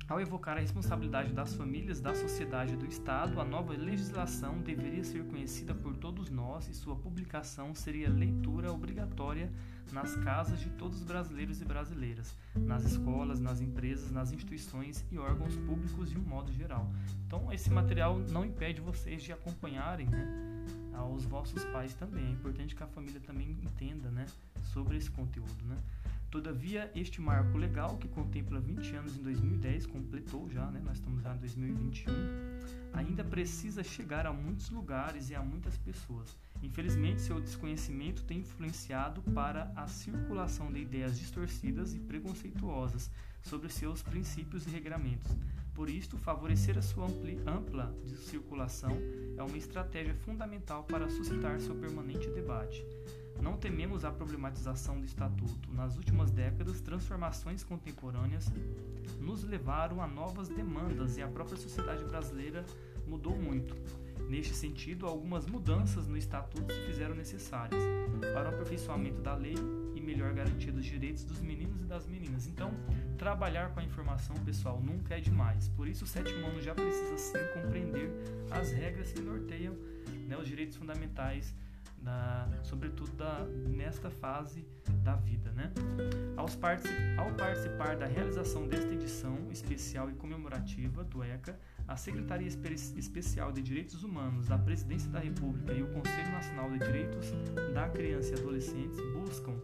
Ao 0.09 0.21
evocar 0.21 0.57
a 0.57 0.61
responsabilidade 0.61 1.33
das 1.33 1.55
famílias, 1.55 2.01
da 2.01 2.15
sociedade 2.15 2.75
e 2.75 2.77
do 2.77 2.87
Estado, 2.87 3.41
a 3.41 3.45
nova 3.45 3.73
legislação 3.73 4.61
deveria 4.61 5.03
ser 5.03 5.25
conhecida 5.27 5.75
por 5.75 5.97
todos 5.97 6.31
nós 6.31 6.69
e 6.69 6.75
sua 6.75 6.95
publicação 6.95 7.75
seria 7.75 8.09
leitura 8.09 8.73
obrigatória 8.73 9.51
nas 9.93 10.15
casas 10.17 10.61
de 10.61 10.71
todos 10.71 10.99
os 10.99 11.05
brasileiros 11.05 11.61
e 11.61 11.65
brasileiras, 11.65 12.37
nas 12.55 12.85
escolas, 12.85 13.41
nas 13.41 13.61
empresas, 13.61 14.13
nas 14.13 14.31
instituições 14.31 15.05
e 15.11 15.19
órgãos 15.19 15.57
públicos 15.57 16.09
de 16.09 16.19
um 16.19 16.23
modo 16.23 16.53
geral. 16.53 16.89
Então, 17.27 17.53
esse 17.53 17.69
material 17.69 18.17
não 18.31 18.45
impede 18.45 18.81
vocês 18.81 19.25
de 19.25 19.33
acompanharem, 19.33 20.07
né? 20.07 20.47
aos 20.95 21.25
vossos 21.25 21.65
pais 21.67 21.95
também. 21.95 22.27
É 22.27 22.31
importante 22.31 22.77
que 22.77 22.83
a 22.83 22.87
família 22.87 23.21
também 23.21 23.51
entenda 23.51 24.09
né, 24.11 24.27
sobre 24.63 24.97
esse 24.97 25.11
conteúdo. 25.11 25.65
Né? 25.65 25.77
Todavia, 26.31 26.91
este 26.95 27.21
marco 27.21 27.57
legal, 27.57 27.97
que 27.99 28.09
contempla 28.09 28.61
20 28.61 28.97
anos 28.97 29.17
em 29.17 29.23
2010, 29.23 29.87
completou 29.87 30.49
já, 30.51 30.71
né? 30.71 30.81
nós 30.85 30.97
estamos 30.99 31.23
já 31.23 31.35
em 31.35 31.39
2021, 31.39 32.13
ainda 32.93 33.23
precisa 33.23 33.85
chegar 33.85 34.27
a 34.27 34.33
muitos 34.33 34.71
lugares 34.71 35.31
e 35.31 35.35
a 35.35 35.43
muitas 35.43 35.77
pessoas. 35.79 36.37
Infelizmente, 36.63 37.23
seu 37.23 37.41
desconhecimento 37.41 38.25
tem 38.25 38.39
influenciado 38.39 39.23
para 39.23 39.73
a 39.77 39.87
circulação 39.87 40.73
de 40.73 40.81
ideias 40.81 41.19
distorcidas 41.19 41.95
e 41.95 42.01
preconceituosas 42.01 43.11
sobre 43.43 43.69
seus 43.69 44.03
princípios 44.03 44.67
e 44.67 44.71
regramentos. 44.71 45.31
Por 45.77 45.91
isto, 45.91 46.17
favorecer 46.17 46.79
a 46.79 46.83
sua 46.83 47.05
ampli, 47.05 47.39
ampla 47.47 47.95
circulação 48.17 48.97
é 49.37 49.43
uma 49.43 49.59
estratégia 49.59 50.15
fundamental 50.15 50.85
para 50.85 51.11
suscitar 51.11 51.61
seu 51.61 51.75
permanente 51.75 52.31
debate. 52.31 52.83
Não 53.43 53.59
tememos 53.59 54.03
a 54.03 54.11
problematização 54.11 54.99
do 54.99 55.05
Estatuto. 55.05 55.71
Nas 55.71 55.99
últimas 55.99 56.31
décadas, 56.31 56.81
transformações 56.81 57.63
contemporâneas 57.63 58.51
nos 59.21 59.45
levaram 59.45 60.01
a 60.01 60.07
novas 60.07 60.49
demandas 60.49 61.19
e 61.19 61.23
a 61.23 61.29
própria 61.29 61.59
sociedade 61.59 62.03
brasileira 62.05 62.65
mudou 63.07 63.37
muito. 63.37 63.77
Neste 64.31 64.55
sentido, 64.55 65.07
algumas 65.07 65.45
mudanças 65.45 66.07
no 66.07 66.17
Estatuto 66.17 66.73
se 66.73 66.87
fizeram 66.87 67.15
necessárias 67.15 67.83
para 68.33 68.51
o 68.51 68.55
aperfeiçoamento 68.55 69.21
da 69.21 69.35
lei 69.35 69.57
melhor 70.07 70.33
garantia 70.33 70.73
dos 70.73 70.85
direitos 70.85 71.25
dos 71.25 71.41
meninos 71.41 71.81
e 71.83 71.85
das 71.85 72.07
meninas. 72.07 72.47
Então, 72.47 72.73
trabalhar 73.19 73.71
com 73.71 73.81
a 73.81 73.85
informação, 73.85 74.37
pessoal, 74.37 74.81
nunca 74.81 75.17
é 75.17 75.21
demais. 75.21 75.69
Por 75.71 75.89
isso, 75.89 76.05
o 76.05 76.07
sétimo 76.07 76.47
ano 76.47 76.63
já 76.63 76.75
precisa 76.75 77.19
sim 77.19 77.39
compreender 77.61 78.11
as 78.51 78.73
regras 78.73 79.13
que 79.13 79.21
norteiam 79.21 79.75
né, 80.29 80.37
os 80.37 80.47
direitos 80.47 80.77
fundamentais 80.77 81.55
sobretudo 82.63 83.11
da, 83.17 83.45
nesta 83.69 84.11
fase 84.11 84.67
da 85.03 85.17
vida. 85.17 85.51
Né? 85.53 85.73
Ao 86.37 86.47
participar 87.33 87.97
da 87.97 88.07
realização 88.07 88.67
desta 88.67 88.93
edição 88.93 89.51
especial 89.51 90.11
e 90.11 90.15
comemorativa 90.15 91.03
do 91.05 91.23
ECA, 91.23 91.59
a 91.87 91.97
Secretaria 91.97 92.47
Espe 92.47 92.75
Especial 92.75 93.53
de 93.53 93.63
Direitos 93.63 94.03
Humanos 94.03 94.49
da 94.49 94.59
Presidência 94.59 95.11
da 95.11 95.21
República 95.21 95.73
e 95.73 95.83
o 95.83 95.89
Conselho 95.89 96.31
Nacional 96.33 96.71
de 96.71 96.79
Direitos 96.79 97.33
da 97.73 97.89
Criança 97.89 98.35
e 98.35 98.39
Adolescentes 98.39 99.01
buscam 99.15 99.55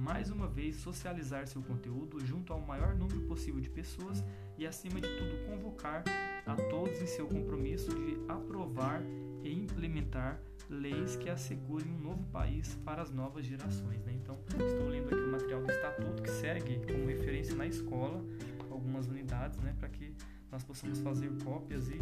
mais 0.00 0.30
uma 0.30 0.48
vez 0.48 0.76
socializar 0.76 1.46
seu 1.46 1.62
conteúdo 1.62 2.24
junto 2.24 2.54
ao 2.54 2.60
maior 2.60 2.94
número 2.94 3.20
possível 3.22 3.60
de 3.60 3.68
pessoas 3.68 4.24
e, 4.56 4.66
acima 4.66 4.98
de 4.98 5.08
tudo, 5.08 5.46
convocar 5.46 6.02
a 6.46 6.56
todos 6.70 7.00
em 7.02 7.06
seu 7.06 7.26
compromisso 7.28 7.94
de 7.94 8.16
aprovar 8.26 9.02
e 9.42 9.52
implementar 9.52 10.40
leis 10.70 11.16
que 11.16 11.28
assegurem 11.28 11.86
um 11.92 11.98
novo 11.98 12.24
país 12.32 12.74
para 12.82 13.02
as 13.02 13.10
novas 13.10 13.44
gerações. 13.44 14.02
Né? 14.04 14.14
Então, 14.14 14.38
estou 14.48 14.88
lendo 14.88 15.06
aqui 15.06 15.22
o 15.22 15.32
material 15.32 15.62
do 15.62 15.70
Estatuto 15.70 16.22
que 16.22 16.30
segue 16.30 16.80
como 16.86 17.06
referência 17.06 17.54
na 17.54 17.66
escola 17.66 18.24
algumas 18.70 19.06
unidades, 19.06 19.58
né, 19.58 19.74
para 19.78 19.88
que 19.88 20.14
nós 20.50 20.64
possamos 20.64 21.00
fazer 21.00 21.30
cópias 21.44 21.90
e 21.90 22.00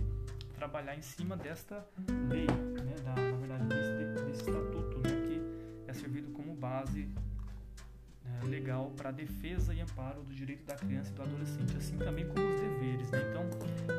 trabalhar 0.55 0.97
em 0.97 1.03
cima 1.03 1.37
desta 1.37 1.85
lei, 2.31 2.47
né, 2.47 2.95
da, 3.05 3.15
na 3.15 3.37
verdade 3.37 3.67
desse, 3.67 4.25
desse 4.25 4.41
estatuto, 4.43 4.99
né, 4.99 5.11
que 5.27 5.91
é 5.91 5.93
servido 5.93 6.31
como 6.31 6.55
base 6.55 7.11
legal 8.45 8.91
para 8.97 9.09
a 9.09 9.13
defesa 9.13 9.75
e 9.75 9.81
amparo 9.81 10.23
do 10.23 10.35
direito 10.35 10.65
da 10.65 10.75
criança 10.75 11.11
e 11.11 11.15
do 11.15 11.23
adolescente, 11.23 11.77
assim 11.77 11.97
também 11.97 12.27
como 12.27 12.47
os 12.47 12.61
deveres. 12.61 13.11
Né? 13.11 13.21
Então, 13.31 13.49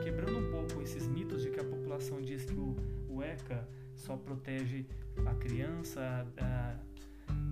quebrando 0.03 0.37
um 0.37 0.51
pouco 0.51 0.81
esses 0.81 1.07
mitos 1.07 1.41
de 1.41 1.49
que 1.49 1.59
a 1.59 1.63
população 1.63 2.21
diz 2.21 2.45
que 2.45 2.53
o, 2.53 2.75
o 3.09 3.23
ECA 3.23 3.67
só 3.95 4.15
protege 4.15 4.85
a 5.25 5.33
criança 5.35 6.25
a, 6.37 6.75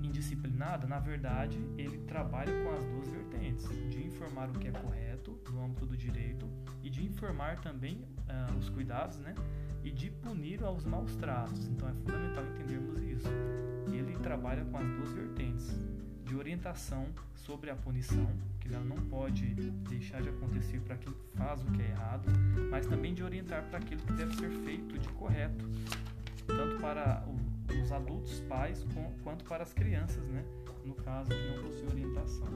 indisciplinada, 0.04 0.88
na 0.88 1.00
verdade, 1.00 1.60
ele 1.78 1.98
trabalha 2.00 2.52
com 2.64 2.72
as 2.72 2.84
duas 2.86 3.10
vertentes, 3.10 3.68
de 3.90 4.06
informar 4.06 4.50
o 4.50 4.54
que 4.54 4.68
é 4.68 4.72
correto 4.72 5.40
no 5.52 5.64
âmbito 5.64 5.86
do 5.86 5.98
direito 5.98 6.48
e 6.82 6.90
de 6.90 7.06
informar 7.06 7.60
também 7.60 8.06
uh, 8.30 8.58
os 8.58 8.70
cuidados, 8.70 9.20
né? 9.20 9.36
E 9.84 9.92
de 9.92 10.10
punir 10.10 10.64
aos 10.64 10.84
maus 10.86 11.16
tratos. 11.16 11.68
Então 11.68 11.88
é 11.88 11.94
fundamental 11.94 12.44
entendermos 12.46 13.02
isso. 13.02 13.28
Ele 13.92 14.18
trabalha 14.18 14.66
com 14.66 14.78
as 14.78 14.88
duas 14.88 15.12
vertentes, 15.12 15.80
de 16.28 16.36
orientação 16.36 17.08
sobre 17.34 17.70
a 17.70 17.76
punição, 17.76 18.28
que 18.60 18.68
ela 18.68 18.84
não 18.84 18.98
pode 18.98 19.46
deixar 19.90 20.22
de 20.22 20.30
acontecer 20.30 20.80
para 20.82 20.98
quem 20.98 21.14
faz 21.36 21.62
o 21.62 21.72
que 21.72 21.82
é 21.82 21.86
errado, 21.86 22.30
mas 22.70 22.86
também 22.86 23.14
de 23.14 23.24
orientar 23.24 23.64
para 23.70 23.80
aquilo 23.80 24.02
que 24.02 24.14
deve 24.14 24.36
ser 24.36 24.50
feito 24.66 25.00
de 25.00 25.08
correto, 25.10 25.66
tanto 26.46 26.82
para 26.82 27.26
os 27.82 27.92
adultos 27.92 28.42
pais 28.42 28.86
quanto 29.24 29.46
para 29.46 29.64
as 29.64 29.74
crianças, 29.74 30.24
né? 30.28 30.44
No 30.86 30.96
caso 30.96 31.30
que 31.30 31.56
não 31.56 31.64
possui 31.64 31.88
orientação. 31.88 32.48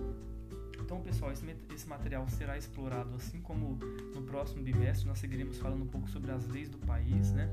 Então, 0.80 1.00
pessoal, 1.02 1.32
esse, 1.32 1.88
material 1.88 2.28
será 2.28 2.58
explorado, 2.58 3.16
assim 3.16 3.40
como 3.40 3.78
no 4.14 4.24
próximo 4.24 4.62
bimestre 4.62 5.08
nós 5.08 5.20
seguiremos 5.20 5.58
falando 5.58 5.84
um 5.84 5.88
pouco 5.88 6.10
sobre 6.10 6.32
as 6.32 6.46
leis 6.48 6.70
do 6.70 6.78
país, 6.80 7.32
né? 7.32 7.50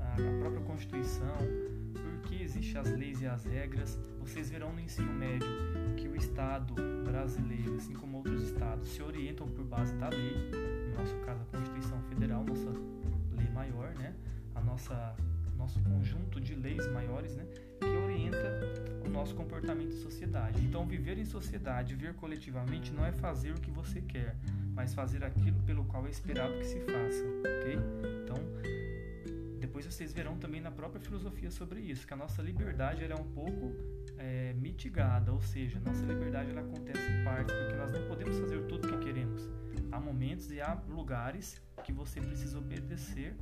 A 0.00 0.40
própria 0.40 0.60
Constituição, 0.62 1.36
por 1.92 2.28
que 2.28 2.42
existem 2.42 2.80
as 2.80 2.90
leis 2.92 3.20
e 3.20 3.26
as 3.26 3.44
regras. 3.44 3.98
Vocês 4.20 4.50
verão 4.50 4.72
no 4.72 4.80
ensino 4.80 5.12
médio 5.12 5.48
que 5.96 6.08
o 6.08 6.16
Estado 6.16 6.74
brasileiro, 7.04 7.76
assim 7.76 7.94
como 7.94 8.18
outros 8.18 8.42
estados, 8.42 8.88
se 8.88 9.02
orientam 9.02 9.48
por 9.48 9.64
base 9.64 9.94
da 9.94 10.08
lei, 10.08 10.50
no 10.88 10.98
nosso 10.98 11.16
caso 11.24 11.42
a 11.42 11.56
Constituição 11.56 12.00
Federal, 12.02 12.44
nossa 12.44 12.70
lei 13.36 13.48
maior, 13.52 13.94
né? 13.94 14.14
A 14.54 14.60
nossa 14.60 15.16
nosso 15.56 15.80
conjunto 15.80 16.40
de 16.40 16.54
leis 16.54 16.86
maiores, 16.92 17.34
né, 17.34 17.44
que 17.80 17.86
orienta 17.86 18.60
o 19.04 19.08
nosso 19.08 19.34
comportamento 19.34 19.94
em 19.94 19.98
sociedade. 19.98 20.64
Então, 20.64 20.86
viver 20.86 21.18
em 21.18 21.24
sociedade, 21.24 21.94
viver 21.94 22.14
coletivamente, 22.14 22.92
não 22.92 23.04
é 23.04 23.12
fazer 23.12 23.50
o 23.50 23.60
que 23.60 23.70
você 23.70 24.00
quer, 24.00 24.36
mas 24.74 24.94
fazer 24.94 25.24
aquilo 25.24 25.60
pelo 25.62 25.84
qual 25.84 26.06
é 26.06 26.10
esperado 26.10 26.52
que 26.58 26.64
se 26.64 26.78
faça, 26.80 27.24
ok? 27.40 27.78
Então, 28.22 28.36
depois 29.76 29.94
vocês 29.94 30.10
verão 30.10 30.38
também 30.38 30.58
na 30.58 30.70
própria 30.70 30.98
filosofia 30.98 31.50
sobre 31.50 31.80
isso, 31.80 32.06
que 32.06 32.14
a 32.14 32.16
nossa 32.16 32.40
liberdade 32.40 33.04
é 33.04 33.14
um 33.14 33.30
pouco 33.32 33.74
é, 34.16 34.54
mitigada, 34.54 35.30
ou 35.30 35.42
seja, 35.42 35.78
nossa 35.84 36.02
liberdade 36.06 36.50
ela 36.50 36.62
acontece 36.62 37.12
em 37.12 37.22
parte, 37.22 37.52
porque 37.52 37.76
nós 37.76 37.92
não 37.92 38.08
podemos 38.08 38.38
fazer 38.38 38.62
tudo 38.68 38.88
o 38.88 38.90
que 38.90 39.04
queremos. 39.04 39.50
Há 39.92 40.00
momentos 40.00 40.50
e 40.50 40.62
há 40.62 40.80
lugares 40.88 41.60
que 41.84 41.92
você 41.92 42.22
precisa 42.22 42.56
obedecer 42.56 43.36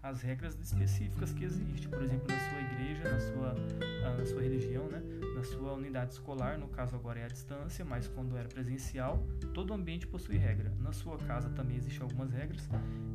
as 0.00 0.22
regras 0.22 0.58
específicas 0.60 1.32
que 1.32 1.44
existem, 1.44 1.90
por 1.90 2.02
exemplo, 2.02 2.28
na 2.28 2.38
sua 2.38 2.60
igreja, 2.60 3.10
na 3.10 3.20
sua, 3.20 3.54
ah, 4.06 4.16
na 4.16 4.26
sua 4.26 4.42
religião, 4.42 4.88
né? 4.88 5.02
na 5.34 5.42
sua 5.42 5.72
unidade 5.72 6.12
escolar, 6.12 6.58
no 6.58 6.68
caso 6.68 6.94
agora 6.94 7.18
é 7.18 7.24
a 7.24 7.28
distância, 7.28 7.84
mas 7.84 8.06
quando 8.08 8.36
era 8.36 8.48
presencial, 8.48 9.26
todo 9.52 9.74
ambiente 9.74 10.06
possui 10.06 10.36
regra. 10.36 10.72
Na 10.78 10.92
sua 10.92 11.18
casa 11.18 11.50
também 11.50 11.76
existem 11.76 12.02
algumas 12.02 12.30
regras 12.30 12.68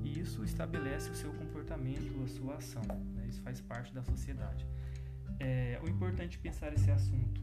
e 0.03 0.19
isso 0.19 0.43
estabelece 0.43 1.09
o 1.09 1.15
seu 1.15 1.31
comportamento, 1.33 1.44
a 1.73 2.27
sua 2.27 2.55
ação. 2.55 2.83
Né? 3.13 3.27
Isso 3.27 3.41
faz 3.41 3.61
parte 3.61 3.93
da 3.93 4.03
sociedade. 4.03 4.65
É, 5.39 5.79
o 5.83 5.89
importante 5.89 6.37
é 6.37 6.41
pensar 6.41 6.73
esse 6.73 6.89
assunto, 6.91 7.41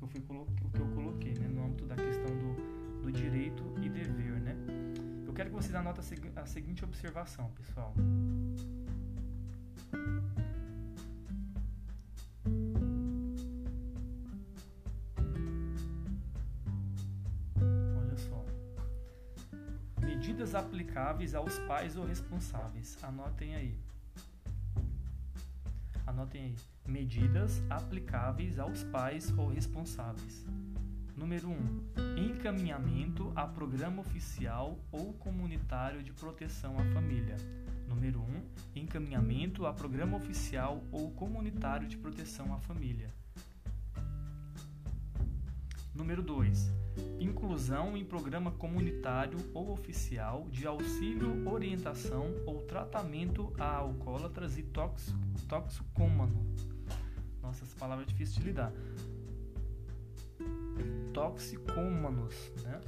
o 0.00 0.08
que 0.08 0.80
eu 0.80 0.86
coloquei 0.94 1.34
né? 1.34 1.48
no 1.48 1.64
âmbito 1.64 1.84
da 1.86 1.94
questão 1.94 2.30
do, 2.38 3.02
do 3.02 3.12
direito 3.12 3.62
e 3.82 3.88
dever, 3.88 4.40
né? 4.40 4.56
quero 5.36 5.50
que 5.50 5.56
vocês 5.56 5.74
anotem 5.74 6.02
a 6.34 6.46
seguinte 6.46 6.82
observação, 6.82 7.50
pessoal. 7.50 7.94
Medidas 20.26 20.56
aplicáveis 20.56 21.36
aos 21.36 21.56
pais 21.60 21.96
ou 21.96 22.04
responsáveis. 22.04 22.98
Anotem 23.00 23.54
aí. 23.54 23.78
Anotem 26.04 26.42
aí. 26.42 26.56
Medidas 26.84 27.62
aplicáveis 27.70 28.58
aos 28.58 28.82
pais 28.82 29.32
ou 29.38 29.46
responsáveis. 29.46 30.44
Número 31.16 31.48
1. 31.48 31.52
Um, 31.52 31.80
encaminhamento 32.16 33.32
a 33.36 33.46
programa 33.46 34.00
oficial 34.00 34.76
ou 34.90 35.12
comunitário 35.12 36.02
de 36.02 36.12
proteção 36.12 36.76
à 36.76 36.84
família. 36.92 37.36
Número 37.86 38.18
1. 38.18 38.22
Um, 38.24 38.42
encaminhamento 38.74 39.64
a 39.64 39.72
programa 39.72 40.16
oficial 40.16 40.82
ou 40.90 41.12
comunitário 41.12 41.86
de 41.86 41.96
proteção 41.96 42.52
à 42.52 42.58
família. 42.58 43.14
Número 45.96 46.22
2. 46.22 46.70
Inclusão 47.18 47.96
em 47.96 48.04
programa 48.04 48.50
comunitário 48.50 49.38
ou 49.54 49.72
oficial 49.72 50.46
de 50.50 50.66
auxílio, 50.66 51.48
orientação 51.48 52.34
ou 52.44 52.60
tratamento 52.62 53.50
a 53.58 53.76
alcoólatras 53.76 54.58
e 54.58 54.66
toxicômanos. 55.48 56.68
Nossa, 57.40 57.64
essa 57.64 57.74
palavra 57.78 58.04
é 58.04 58.06
difícil 58.06 58.40
de 58.40 58.48
lidar. 58.48 58.70
Toxicômanos, 61.14 62.34
né? 62.62 62.78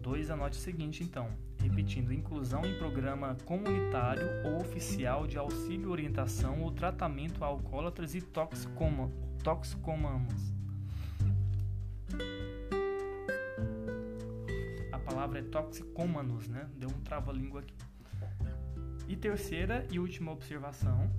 2. 0.00 0.30
Anote 0.30 0.58
o 0.58 0.60
seguinte, 0.60 1.04
então. 1.04 1.28
Repetindo, 1.58 2.14
inclusão 2.14 2.64
em 2.64 2.78
programa 2.78 3.36
comunitário 3.44 4.26
ou 4.46 4.62
oficial 4.62 5.26
de 5.26 5.36
auxílio, 5.36 5.90
orientação 5.90 6.62
ou 6.62 6.72
tratamento 6.72 7.44
a 7.44 7.48
alcoólatras 7.48 8.14
e 8.14 8.22
toxicômanos. 8.22 10.59
Palavra 15.20 15.40
é 15.40 15.42
toxicômanos, 15.42 16.48
né? 16.48 16.66
Deu 16.76 16.88
um 16.88 17.00
trava-língua 17.02 17.60
aqui. 17.60 17.74
E 19.06 19.14
terceira 19.14 19.86
e 19.90 19.98
última 19.98 20.32
observação: 20.32 21.10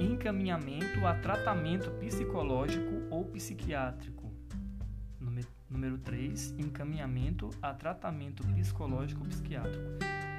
encaminhamento 0.00 1.06
a 1.06 1.14
tratamento 1.14 1.88
psicológico 1.92 3.06
ou 3.10 3.24
psiquiátrico. 3.26 4.32
Número 5.70 5.98
3, 5.98 6.56
encaminhamento 6.58 7.48
a 7.62 7.72
tratamento 7.72 8.42
psicológico 8.48 9.22
ou 9.22 9.28
psiquiátrico. 9.28 9.84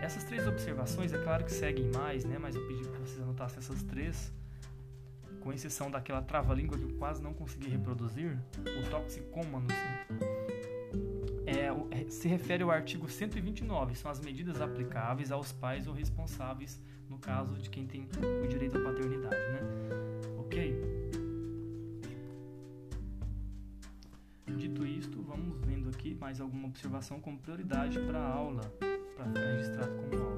Essas 0.02 0.26
três 0.26 0.46
observações, 0.46 1.14
é 1.14 1.24
claro 1.24 1.46
que 1.46 1.52
seguem 1.52 1.90
mais, 1.90 2.26
né? 2.26 2.38
mas 2.38 2.54
eu 2.54 2.68
pedi 2.68 2.84
para 2.84 3.00
vocês 3.00 3.20
anotassem 3.22 3.60
essas 3.60 3.82
três, 3.84 4.32
com 5.40 5.52
exceção 5.52 5.90
daquela 5.90 6.22
trava-língua 6.22 6.78
que 6.78 6.84
eu 6.84 6.98
quase 7.00 7.24
não 7.24 7.34
consegui 7.34 7.70
reproduzir, 7.70 8.38
o 8.60 8.90
toxicômanos. 8.92 9.70
Né? 9.70 10.33
É, 11.92 12.02
é, 12.02 12.10
se 12.10 12.28
refere 12.28 12.64
ao 12.64 12.72
artigo 12.72 13.10
129, 13.10 13.96
são 13.96 14.12
as 14.12 14.20
medidas 14.20 14.62
aplicáveis 14.62 15.32
aos 15.32 15.52
pais 15.52 15.88
ou 15.88 15.94
responsáveis 15.94 16.80
no 17.10 17.18
caso 17.18 17.56
de 17.56 17.70
quem 17.70 17.86
tem 17.86 18.08
o 18.44 18.48
direito 18.48 18.78
à 18.78 18.82
paternidade, 18.82 19.36
né? 19.36 19.60
Ok? 20.40 21.04
Dito 24.58 24.86
isto, 24.86 25.22
vamos 25.22 25.60
vendo 25.66 25.90
aqui 25.90 26.16
mais 26.16 26.40
alguma 26.40 26.68
observação 26.68 27.20
como 27.20 27.38
prioridade 27.38 28.00
para 28.00 28.20
a 28.20 28.34
aula, 28.34 28.62
para 29.16 29.26
ficar 29.26 29.40
registrado 29.40 29.92
como 30.10 30.24
aula. 30.24 30.33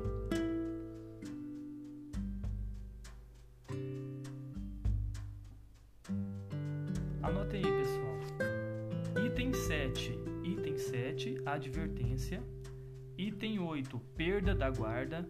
Da 14.55 14.69
guarda. 14.69 15.27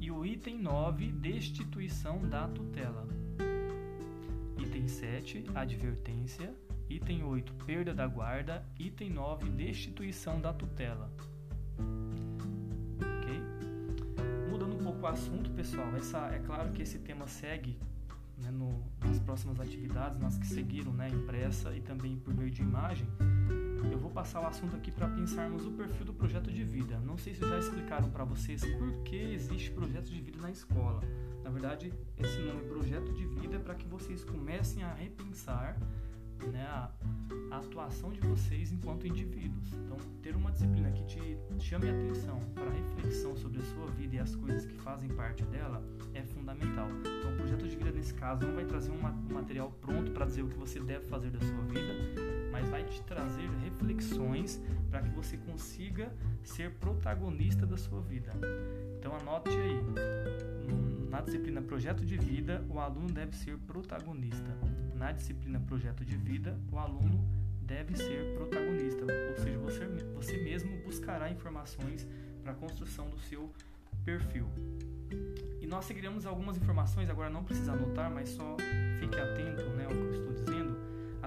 E 0.00 0.10
o 0.10 0.24
item 0.24 0.58
9, 0.58 1.12
destituição 1.12 2.20
da 2.28 2.48
tutela. 2.48 3.06
Item 4.58 4.88
7, 4.88 5.44
advertência. 5.54 6.54
Item 6.88 7.22
8, 7.24 7.52
perda 7.66 7.94
da 7.94 8.06
guarda. 8.06 8.64
Item 8.78 9.10
9, 9.10 9.50
destituição 9.50 10.40
da 10.40 10.52
tutela. 10.52 11.12
Ok? 12.98 13.42
Mudando 14.50 14.74
um 14.74 14.82
pouco 14.82 15.02
o 15.02 15.06
assunto, 15.06 15.50
pessoal, 15.50 15.94
essa, 15.96 16.28
é 16.28 16.38
claro 16.38 16.72
que 16.72 16.82
esse 16.82 16.98
tema 16.98 17.26
segue 17.26 17.78
né, 18.38 18.50
no, 18.50 18.82
nas 19.04 19.18
próximas 19.20 19.60
atividades, 19.60 20.18
nas 20.18 20.38
que 20.38 20.46
seguiram, 20.46 20.92
né, 20.92 21.08
impressa 21.08 21.74
e 21.74 21.80
também 21.80 22.16
por 22.16 22.34
meio 22.34 22.50
de 22.50 22.62
imagem. 22.62 23.06
Eu 23.90 23.98
vou 23.98 24.10
passar 24.10 24.40
o 24.42 24.46
assunto 24.46 24.76
aqui 24.76 24.90
para 24.90 25.08
pensarmos 25.08 25.66
o 25.66 25.70
perfil 25.70 26.06
do 26.06 26.12
projeto 26.12 26.50
de 26.50 26.64
vida. 26.64 26.98
Não 27.00 27.16
sei 27.16 27.34
se 27.34 27.40
já 27.40 27.58
explicaram 27.58 28.10
para 28.10 28.24
vocês 28.24 28.64
por 28.64 29.02
que 29.02 29.16
existe 29.16 29.70
projeto 29.70 30.10
de 30.10 30.20
vida 30.20 30.38
na 30.40 30.50
escola. 30.50 31.00
Na 31.42 31.50
verdade, 31.50 31.92
esse 32.18 32.38
nome 32.40 32.62
projeto 32.68 33.12
de 33.12 33.26
vida 33.26 33.56
é 33.56 33.58
para 33.58 33.74
que 33.74 33.86
vocês 33.86 34.22
comecem 34.24 34.82
a 34.82 34.92
repensar 34.92 35.76
né, 36.48 36.62
a, 36.62 36.90
a, 37.50 37.58
atuação 37.58 38.10
de 38.10 38.20
vocês 38.20 38.72
enquanto 38.72 39.06
indivíduos. 39.06 39.72
Então, 39.72 39.96
ter 40.22 40.34
uma 40.34 40.50
disciplina 40.50 40.90
que 40.90 41.04
te 41.04 41.38
chame 41.58 41.88
a 41.88 41.92
atenção 41.92 42.40
para 42.54 42.70
reflexão 42.70 43.36
sobre 43.36 43.60
a 43.60 43.64
sua 43.64 43.86
vida 43.86 44.16
e 44.16 44.18
as 44.18 44.34
coisas 44.34 44.64
que 44.64 44.74
fazem 44.78 45.08
parte 45.10 45.44
dela 45.44 45.82
é 46.14 46.22
fundamental. 46.22 46.88
Então, 47.18 47.32
o 47.32 47.36
projeto 47.36 47.68
de 47.68 47.76
vida, 47.76 47.90
nesse 47.90 48.14
caso, 48.14 48.46
não 48.46 48.54
vai 48.54 48.64
trazer 48.64 48.90
um, 48.90 48.96
um 48.96 49.34
material 49.34 49.70
pronto 49.80 50.10
para 50.12 50.26
dizer 50.26 50.42
o 50.42 50.48
que 50.48 50.56
você 50.56 50.80
deve 50.80 51.06
fazer 51.06 51.30
da 51.30 51.40
sua 51.40 51.62
vida, 51.64 51.92
mas 52.50 52.68
vai 52.68 52.84
te 52.84 53.00
trazer 53.02 53.48
reflexões 53.62 54.60
para 54.90 55.02
que 55.02 55.10
você 55.10 55.36
consiga 55.36 56.12
ser 56.42 56.72
protagonista 56.72 57.66
da 57.66 57.76
sua 57.76 58.00
vida. 58.00 58.32
Então, 58.98 59.14
anote 59.14 59.50
aí. 59.50 59.80
Na 61.08 61.20
disciplina 61.20 61.60
Projeto 61.60 62.04
de 62.04 62.16
Vida, 62.16 62.64
o 62.68 62.78
aluno 62.78 63.08
deve 63.08 63.34
ser 63.34 63.58
protagonista 63.58 64.56
na 65.00 65.12
disciplina 65.12 65.58
Projeto 65.58 66.04
de 66.04 66.14
Vida, 66.14 66.60
o 66.70 66.78
aluno 66.78 67.26
deve 67.62 67.96
ser 67.96 68.34
protagonista, 68.34 69.02
ou 69.02 69.36
seja, 69.42 69.58
você, 69.58 69.86
você 70.14 70.36
mesmo 70.36 70.76
buscará 70.82 71.30
informações 71.30 72.06
para 72.42 72.52
a 72.52 72.54
construção 72.54 73.08
do 73.08 73.18
seu 73.18 73.50
perfil. 74.04 74.46
E 75.58 75.66
nós 75.66 75.86
seguiremos 75.86 76.26
algumas 76.26 76.58
informações, 76.58 77.08
agora 77.08 77.30
não 77.30 77.42
precisa 77.42 77.72
anotar, 77.72 78.10
mas 78.10 78.28
só 78.28 78.56
fique 79.00 79.18
atento 79.18 79.64
né, 79.70 79.84
ao 79.84 79.90
que 79.90 79.96
eu 79.96 80.12
estou 80.12 80.32
dizendo. 80.34 80.59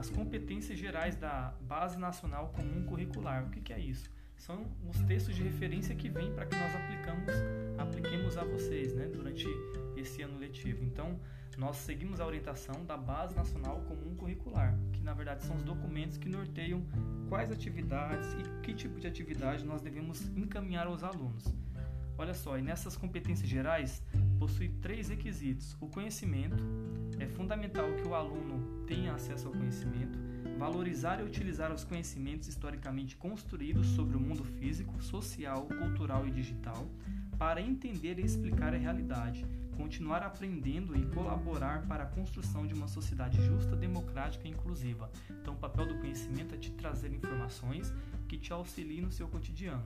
As 0.03 0.09
competências 0.09 0.77
gerais 0.77 1.15
da 1.15 1.53
Base 1.61 1.97
Nacional 1.97 2.49
Comum 2.49 2.83
Curricular. 2.83 3.45
O 3.45 3.49
que, 3.49 3.61
que 3.61 3.71
é 3.71 3.79
isso? 3.79 4.11
São 4.35 4.67
os 4.89 4.99
textos 5.03 5.33
de 5.33 5.41
referência 5.41 5.95
que 5.95 6.09
vêm 6.09 6.29
para 6.33 6.45
que 6.45 6.57
nós 6.57 6.75
aplicamos, 6.75 7.33
apliquemos 7.77 8.35
a 8.35 8.43
vocês 8.43 8.93
né, 8.93 9.05
durante 9.07 9.47
esse 9.95 10.21
ano 10.21 10.37
letivo. 10.37 10.83
Então, 10.83 11.17
nós 11.57 11.77
seguimos 11.77 12.19
a 12.19 12.25
orientação 12.25 12.83
da 12.83 12.97
Base 12.97 13.33
Nacional 13.33 13.79
Comum 13.87 14.13
Curricular, 14.13 14.77
que 14.91 15.01
na 15.01 15.13
verdade 15.13 15.41
são 15.45 15.55
os 15.55 15.63
documentos 15.63 16.17
que 16.17 16.27
norteiam 16.27 16.85
quais 17.29 17.49
atividades 17.49 18.27
e 18.33 18.61
que 18.61 18.73
tipo 18.73 18.99
de 18.99 19.07
atividade 19.07 19.63
nós 19.63 19.81
devemos 19.81 20.21
encaminhar 20.35 20.85
aos 20.85 21.01
alunos. 21.01 21.45
Olha 22.17 22.33
só, 22.33 22.57
e 22.57 22.61
nessas 22.61 22.97
competências 22.97 23.47
gerais 23.47 24.03
possui 24.43 24.67
três 24.81 25.07
requisitos: 25.07 25.77
o 25.79 25.87
conhecimento, 25.87 26.61
é 27.17 27.25
fundamental 27.27 27.93
que 27.93 28.05
o 28.05 28.13
aluno 28.13 28.83
tenha 28.85 29.13
acesso 29.13 29.47
ao 29.47 29.53
conhecimento, 29.53 30.19
valorizar 30.59 31.21
e 31.21 31.23
utilizar 31.23 31.71
os 31.71 31.85
conhecimentos 31.85 32.49
historicamente 32.49 33.15
construídos 33.15 33.87
sobre 33.87 34.17
o 34.17 34.19
mundo 34.19 34.43
físico, 34.43 35.01
social, 35.01 35.65
cultural 35.65 36.27
e 36.27 36.31
digital, 36.31 36.85
para 37.37 37.61
entender 37.61 38.19
e 38.19 38.25
explicar 38.25 38.73
a 38.73 38.77
realidade 38.77 39.45
continuar 39.77 40.21
aprendendo 40.21 40.95
e 40.95 41.03
colaborar 41.07 41.87
para 41.87 42.03
a 42.03 42.05
construção 42.05 42.67
de 42.67 42.75
uma 42.75 42.87
sociedade 42.87 43.43
justa, 43.43 43.75
democrática 43.75 44.47
e 44.47 44.51
inclusiva. 44.51 45.09
Então, 45.41 45.55
o 45.55 45.57
papel 45.57 45.87
do 45.87 45.95
conhecimento 45.95 46.53
é 46.53 46.57
te 46.59 46.69
trazer 46.73 47.11
informações 47.11 47.91
que 48.27 48.37
te 48.37 48.53
auxiliem 48.53 49.01
no 49.01 49.11
seu 49.11 49.27
cotidiano. 49.27 49.83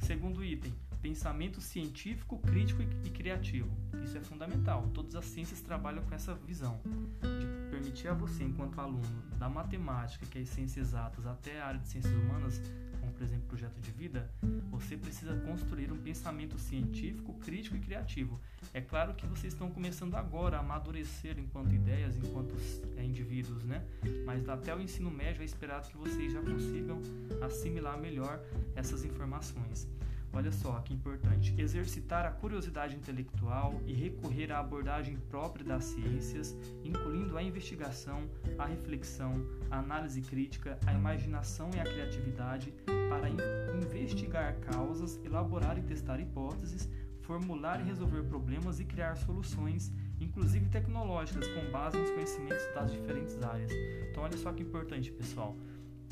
Segundo 0.00 0.44
item, 0.44 0.74
pensamento 1.02 1.60
científico, 1.60 2.38
crítico 2.38 2.80
e 2.80 3.10
criativo. 3.10 3.68
Isso 4.04 4.16
é 4.16 4.20
fundamental. 4.20 4.88
Todas 4.94 5.16
as 5.16 5.24
ciências 5.24 5.60
trabalham 5.60 6.02
com 6.04 6.14
essa 6.14 6.34
visão 6.34 6.80
de 7.20 7.70
permitir 7.70 8.08
a 8.08 8.14
você, 8.14 8.44
enquanto 8.44 8.80
aluno 8.80 9.02
da 9.36 9.48
matemática, 9.48 10.24
que 10.24 10.38
é 10.38 10.44
ciências 10.44 10.88
exatas, 10.88 11.26
até 11.26 11.60
a 11.60 11.66
área 11.66 11.80
de 11.80 11.88
ciências 11.88 12.14
humanas, 12.14 12.62
como 13.00 13.12
por 13.12 13.22
exemplo 13.22 13.46
projeto 13.48 13.80
de 13.80 13.90
vida, 13.90 14.30
você 14.70 14.96
precisa 14.96 15.34
construir 15.40 15.90
um 15.90 15.98
pensamento 15.98 16.56
científico, 16.58 17.34
crítico 17.34 17.76
e 17.76 17.80
criativo. 17.80 18.40
É 18.72 18.80
claro 18.80 19.14
que 19.14 19.26
vocês 19.26 19.52
estão 19.52 19.70
começando 19.70 20.14
agora 20.14 20.56
a 20.56 20.60
amadurecer 20.60 21.36
enquanto 21.38 21.74
ideias, 21.74 22.16
enquanto 22.16 22.54
é, 22.96 23.04
indivíduos, 23.04 23.64
né? 23.64 23.84
Mas 24.24 24.48
até 24.48 24.74
o 24.74 24.80
ensino 24.80 25.10
médio 25.10 25.42
é 25.42 25.44
esperado 25.44 25.88
que 25.88 25.96
vocês 25.96 26.32
já 26.32 26.40
consigam 26.40 27.00
assimilar 27.42 27.98
melhor 27.98 28.40
essas 28.76 29.04
informações. 29.04 29.88
Olha 30.32 30.50
só 30.50 30.80
que 30.80 30.94
importante: 30.94 31.54
exercitar 31.58 32.24
a 32.24 32.30
curiosidade 32.30 32.96
intelectual 32.96 33.80
e 33.86 33.92
recorrer 33.92 34.50
à 34.50 34.58
abordagem 34.58 35.16
própria 35.28 35.64
das 35.64 35.84
ciências, 35.84 36.56
incluindo 36.82 37.36
a 37.36 37.42
investigação, 37.42 38.28
a 38.58 38.64
reflexão, 38.64 39.34
a 39.70 39.78
análise 39.78 40.22
crítica, 40.22 40.78
a 40.86 40.92
imaginação 40.92 41.70
e 41.74 41.80
a 41.80 41.84
criatividade 41.84 42.72
para 43.08 43.28
investigar 43.76 44.56
causas, 44.60 45.20
elaborar 45.22 45.78
e 45.78 45.82
testar 45.82 46.18
hipóteses, 46.18 46.88
formular 47.20 47.80
e 47.80 47.84
resolver 47.84 48.22
problemas 48.24 48.80
e 48.80 48.84
criar 48.84 49.16
soluções, 49.16 49.92
inclusive 50.18 50.68
tecnológicas, 50.70 51.46
com 51.48 51.70
base 51.70 51.98
nos 51.98 52.10
conhecimentos 52.10 52.64
das 52.74 52.90
diferentes 52.90 53.40
áreas. 53.42 53.70
Então, 54.10 54.22
olha 54.22 54.36
só 54.38 54.50
que 54.52 54.62
importante, 54.62 55.12
pessoal 55.12 55.56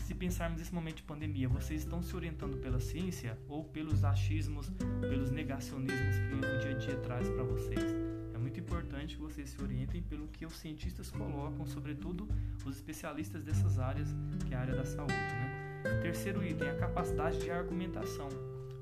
se 0.01 0.15
pensarmos 0.15 0.59
nesse 0.59 0.75
momento 0.75 0.97
de 0.97 1.03
pandemia, 1.03 1.49
vocês 1.49 1.83
estão 1.83 2.03
se 2.03 2.15
orientando 2.15 2.57
pela 2.59 2.81
ciência 2.81 3.39
ou 3.49 3.65
pelos 3.65 4.05
achismos, 4.05 4.71
pelos 5.01 5.31
negacionismos 5.31 6.17
que 6.17 6.35
o 6.35 6.59
dia 6.61 6.71
a 6.71 6.79
dia 6.79 6.97
traz 6.99 7.29
para 7.29 7.43
vocês? 7.45 7.95
É 8.35 8.39
muito 8.39 8.59
importante 8.59 9.17
que 9.17 9.23
vocês 9.23 9.51
se 9.51 9.63
orientem 9.63 10.03
pelo 10.03 10.27
que 10.29 10.47
os 10.47 10.55
cientistas 10.55 11.11
colocam, 11.11 11.67
sobretudo 11.67 12.29
os 12.65 12.77
especialistas 12.77 13.45
dessas 13.45 13.79
áreas, 13.79 14.09
que 14.47 14.55
é 14.55 14.57
a 14.57 14.61
área 14.61 14.75
da 14.75 14.85
saúde. 14.85 15.13
Né? 15.13 16.01
Terceiro 16.03 16.45
item, 16.45 16.69
a 16.69 16.77
capacidade 16.77 17.39
de 17.39 17.51
argumentação. 17.51 18.29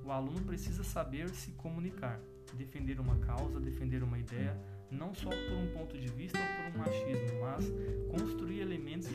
O 0.05 0.11
aluno 0.11 0.41
precisa 0.43 0.83
saber 0.83 1.29
se 1.31 1.51
comunicar, 1.53 2.21
defender 2.55 2.99
uma 2.99 3.19
causa, 3.19 3.61
defender 3.61 4.03
uma 4.03 4.19
ideia, 4.19 4.59
não 4.91 5.15
só 5.15 5.29
por 5.29 5.57
um 5.57 5.71
ponto 5.73 5.99
de 5.99 6.09
vista 6.09 6.39
ou 6.39 6.73
por 6.73 6.81
um 6.81 6.85
machismo, 6.85 7.41
mas 7.41 7.71
construir 8.11 8.61
elementos 8.61 9.09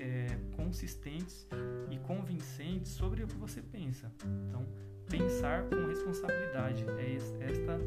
é, 0.00 0.26
consistentes 0.56 1.46
e 1.90 1.98
convincentes 1.98 2.92
sobre 2.92 3.22
o 3.22 3.26
que 3.26 3.36
você 3.36 3.62
pensa. 3.62 4.10
Então, 4.48 4.66
pensar 5.08 5.64
com 5.68 5.86
responsabilidade 5.86 6.84
é 6.98 7.14
esta 7.40 7.78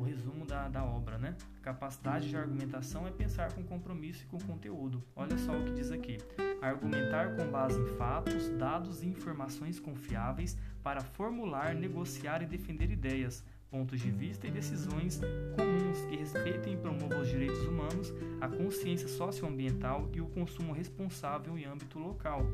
o 0.00 0.02
resumo 0.02 0.46
da, 0.46 0.66
da 0.66 0.82
obra, 0.82 1.18
né? 1.18 1.36
Capacidade 1.60 2.30
de 2.30 2.36
argumentação 2.36 3.06
é 3.06 3.10
pensar 3.10 3.52
com 3.52 3.62
compromisso 3.62 4.24
e 4.24 4.26
com 4.26 4.38
conteúdo. 4.38 5.04
Olha 5.14 5.36
só 5.36 5.52
o 5.52 5.62
que 5.62 5.72
diz 5.72 5.92
aqui: 5.92 6.16
argumentar 6.62 7.36
com 7.36 7.46
base 7.50 7.78
em 7.78 7.86
fatos, 7.98 8.48
dados 8.56 9.02
e 9.02 9.06
informações 9.06 9.78
confiáveis 9.78 10.56
para 10.82 11.02
formular, 11.02 11.74
negociar 11.74 12.42
e 12.42 12.46
defender 12.46 12.90
ideias, 12.90 13.44
pontos 13.70 14.00
de 14.00 14.10
vista 14.10 14.46
e 14.46 14.50
decisões 14.50 15.20
comuns 15.54 16.00
que 16.06 16.16
respeitem 16.16 16.74
e 16.74 16.76
promovam 16.76 17.20
os 17.20 17.28
direitos 17.28 17.62
humanos, 17.64 18.12
a 18.40 18.48
consciência 18.48 19.06
socioambiental 19.06 20.10
e 20.12 20.20
o 20.20 20.26
consumo 20.26 20.72
responsável 20.72 21.56
em 21.56 21.64
âmbito 21.64 21.98
local, 21.98 22.44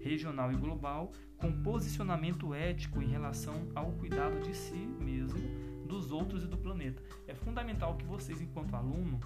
regional 0.00 0.52
e 0.52 0.56
global, 0.56 1.10
com 1.36 1.62
posicionamento 1.62 2.54
ético 2.54 3.02
em 3.02 3.08
relação 3.08 3.68
ao 3.74 3.90
cuidado 3.92 4.40
de 4.40 4.54
si 4.54 4.86
mesmo, 5.00 5.40
dos 5.86 6.12
outros 6.12 6.44
e 6.44 6.46
do 6.46 6.56
planeta. 6.56 7.02
É 7.26 7.34
fundamental 7.34 7.96
que 7.96 8.04
vocês, 8.04 8.40
enquanto 8.40 8.74
aluno, 8.74 9.18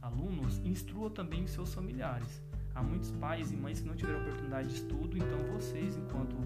alunos, 0.00 0.58
instruam 0.58 1.10
também 1.10 1.44
os 1.44 1.50
seus 1.50 1.72
familiares. 1.72 2.42
Há 2.74 2.82
muitos 2.82 3.10
pais 3.12 3.50
e 3.50 3.56
mães 3.56 3.80
que 3.80 3.88
não 3.88 3.96
tiveram 3.96 4.20
oportunidade 4.20 4.68
de 4.68 4.74
estudo, 4.74 5.16
então 5.16 5.38
vocês, 5.52 5.96
enquanto 5.96 6.36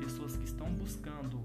pessoas 0.00 0.36
que 0.36 0.44
estão 0.44 0.72
buscando 0.72 1.44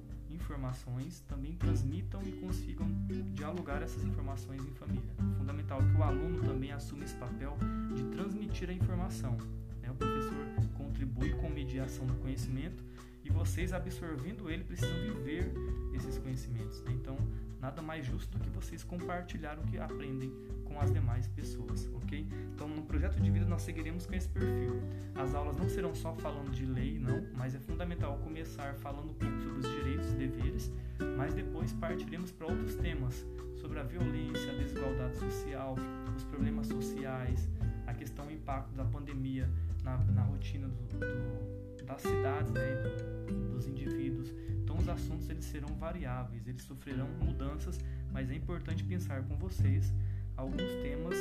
informações 0.49 1.23
também 1.27 1.53
transmitam 1.53 2.21
e 2.23 2.31
consigam 2.31 2.87
dialogar 3.33 3.83
essas 3.83 4.03
informações 4.03 4.65
em 4.65 4.71
família. 4.71 5.13
É 5.19 5.37
fundamental 5.37 5.79
que 5.79 5.95
o 5.95 6.03
aluno 6.03 6.41
também 6.41 6.71
assuma 6.71 7.03
esse 7.03 7.15
papel 7.15 7.55
de 7.95 8.03
transmitir 8.05 8.67
a 8.67 8.73
informação. 8.73 9.37
Né? 9.79 9.91
O 9.91 9.93
professor 9.93 10.33
contribui 10.75 11.33
com 11.33 11.49
mediação 11.49 12.05
do 12.07 12.15
conhecimento 12.15 12.83
e 13.23 13.29
vocês, 13.29 13.73
absorvendo 13.73 14.49
ele, 14.49 14.63
precisam 14.63 14.97
viver 15.13 15.53
esses 15.93 16.17
conhecimentos. 16.17 16.81
Né? 16.81 16.93
Então, 16.93 17.15
nada 17.61 17.81
mais 17.81 18.05
justo 18.05 18.35
do 18.35 18.43
que 18.43 18.49
vocês 18.49 18.83
compartilhar 18.83 19.59
o 19.59 19.63
que 19.63 19.77
aprendem 19.77 20.33
com 20.63 20.79
as 20.79 20.91
demais 20.91 21.27
pessoas, 21.27 21.89
ok? 21.93 22.25
Então, 22.53 22.67
no 22.67 22.83
projeto 22.83 23.19
de 23.19 23.29
vida 23.29 23.45
nós 23.45 23.63
seguiremos 23.63 24.05
com 24.05 24.13
esse 24.13 24.29
perfil. 24.29 24.81
As 25.15 25.35
aulas 25.35 25.57
não 25.57 25.67
serão 25.67 25.93
só 25.93 26.13
falando 26.15 26.51
de 26.51 26.65
lei, 26.65 26.97
não, 26.97 27.27
mas 27.35 27.55
é 27.55 27.59
fundamental 27.59 28.17
começar 28.19 28.75
falando 28.75 29.09
um 29.11 29.13
deveres, 30.19 30.71
mas 31.17 31.33
depois 31.33 31.71
partiremos 31.73 32.31
para 32.31 32.47
outros 32.47 32.75
temas, 32.75 33.25
sobre 33.55 33.79
a 33.79 33.83
violência, 33.83 34.51
a 34.51 34.55
desigualdade 34.55 35.17
social, 35.17 35.75
os 36.15 36.23
problemas 36.25 36.67
sociais, 36.67 37.49
a 37.87 37.93
questão 37.93 38.25
do 38.25 38.31
impacto 38.31 38.73
da 38.73 38.85
pandemia 38.85 39.49
na, 39.83 39.97
na 39.97 40.21
rotina 40.23 40.67
do, 40.67 40.99
do, 40.99 41.85
das 41.85 42.01
cidades 42.01 42.51
né, 42.51 42.75
do, 43.27 43.51
dos 43.51 43.67
indivíduos. 43.67 44.33
Então, 44.63 44.77
os 44.77 44.87
assuntos 44.87 45.29
eles 45.29 45.45
serão 45.45 45.73
variáveis, 45.75 46.47
eles 46.47 46.61
sofrerão 46.63 47.07
mudanças, 47.23 47.79
mas 48.11 48.29
é 48.29 48.35
importante 48.35 48.83
pensar 48.83 49.23
com 49.23 49.35
vocês 49.35 49.93
alguns 50.37 50.71
temas, 50.81 51.17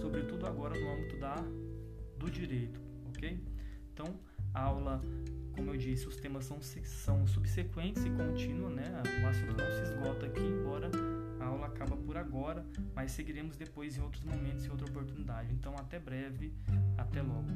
sobretudo 0.00 0.46
agora 0.46 0.78
no 0.78 0.92
âmbito 0.92 1.18
da, 1.18 1.36
do 2.18 2.30
direito, 2.30 2.80
ok? 3.08 3.38
Então, 3.92 4.06
a 4.52 4.62
aula, 4.62 5.00
como 5.56 5.70
eu 5.70 5.76
disse, 5.76 6.06
os 6.06 6.16
temas 6.16 6.44
são, 6.44 6.60
são 6.60 7.26
subsequentes 7.26 8.04
e 8.04 8.10
contínuos, 8.10 8.74
né? 8.74 8.84
O 9.22 9.26
assunto 9.26 9.56
não 9.56 9.70
se 9.70 9.82
esgota 9.82 10.26
aqui, 10.26 10.40
embora 10.40 10.90
a 11.40 11.46
aula 11.46 11.66
acaba 11.66 11.96
por 11.96 12.16
agora, 12.16 12.64
mas 12.94 13.12
seguiremos 13.12 13.56
depois 13.56 13.96
em 13.96 14.02
outros 14.02 14.22
momentos 14.22 14.64
e 14.66 14.70
outra 14.70 14.86
oportunidade. 14.86 15.52
Então, 15.52 15.74
até 15.74 15.98
breve, 15.98 16.52
até 16.98 17.22
logo. 17.22 17.46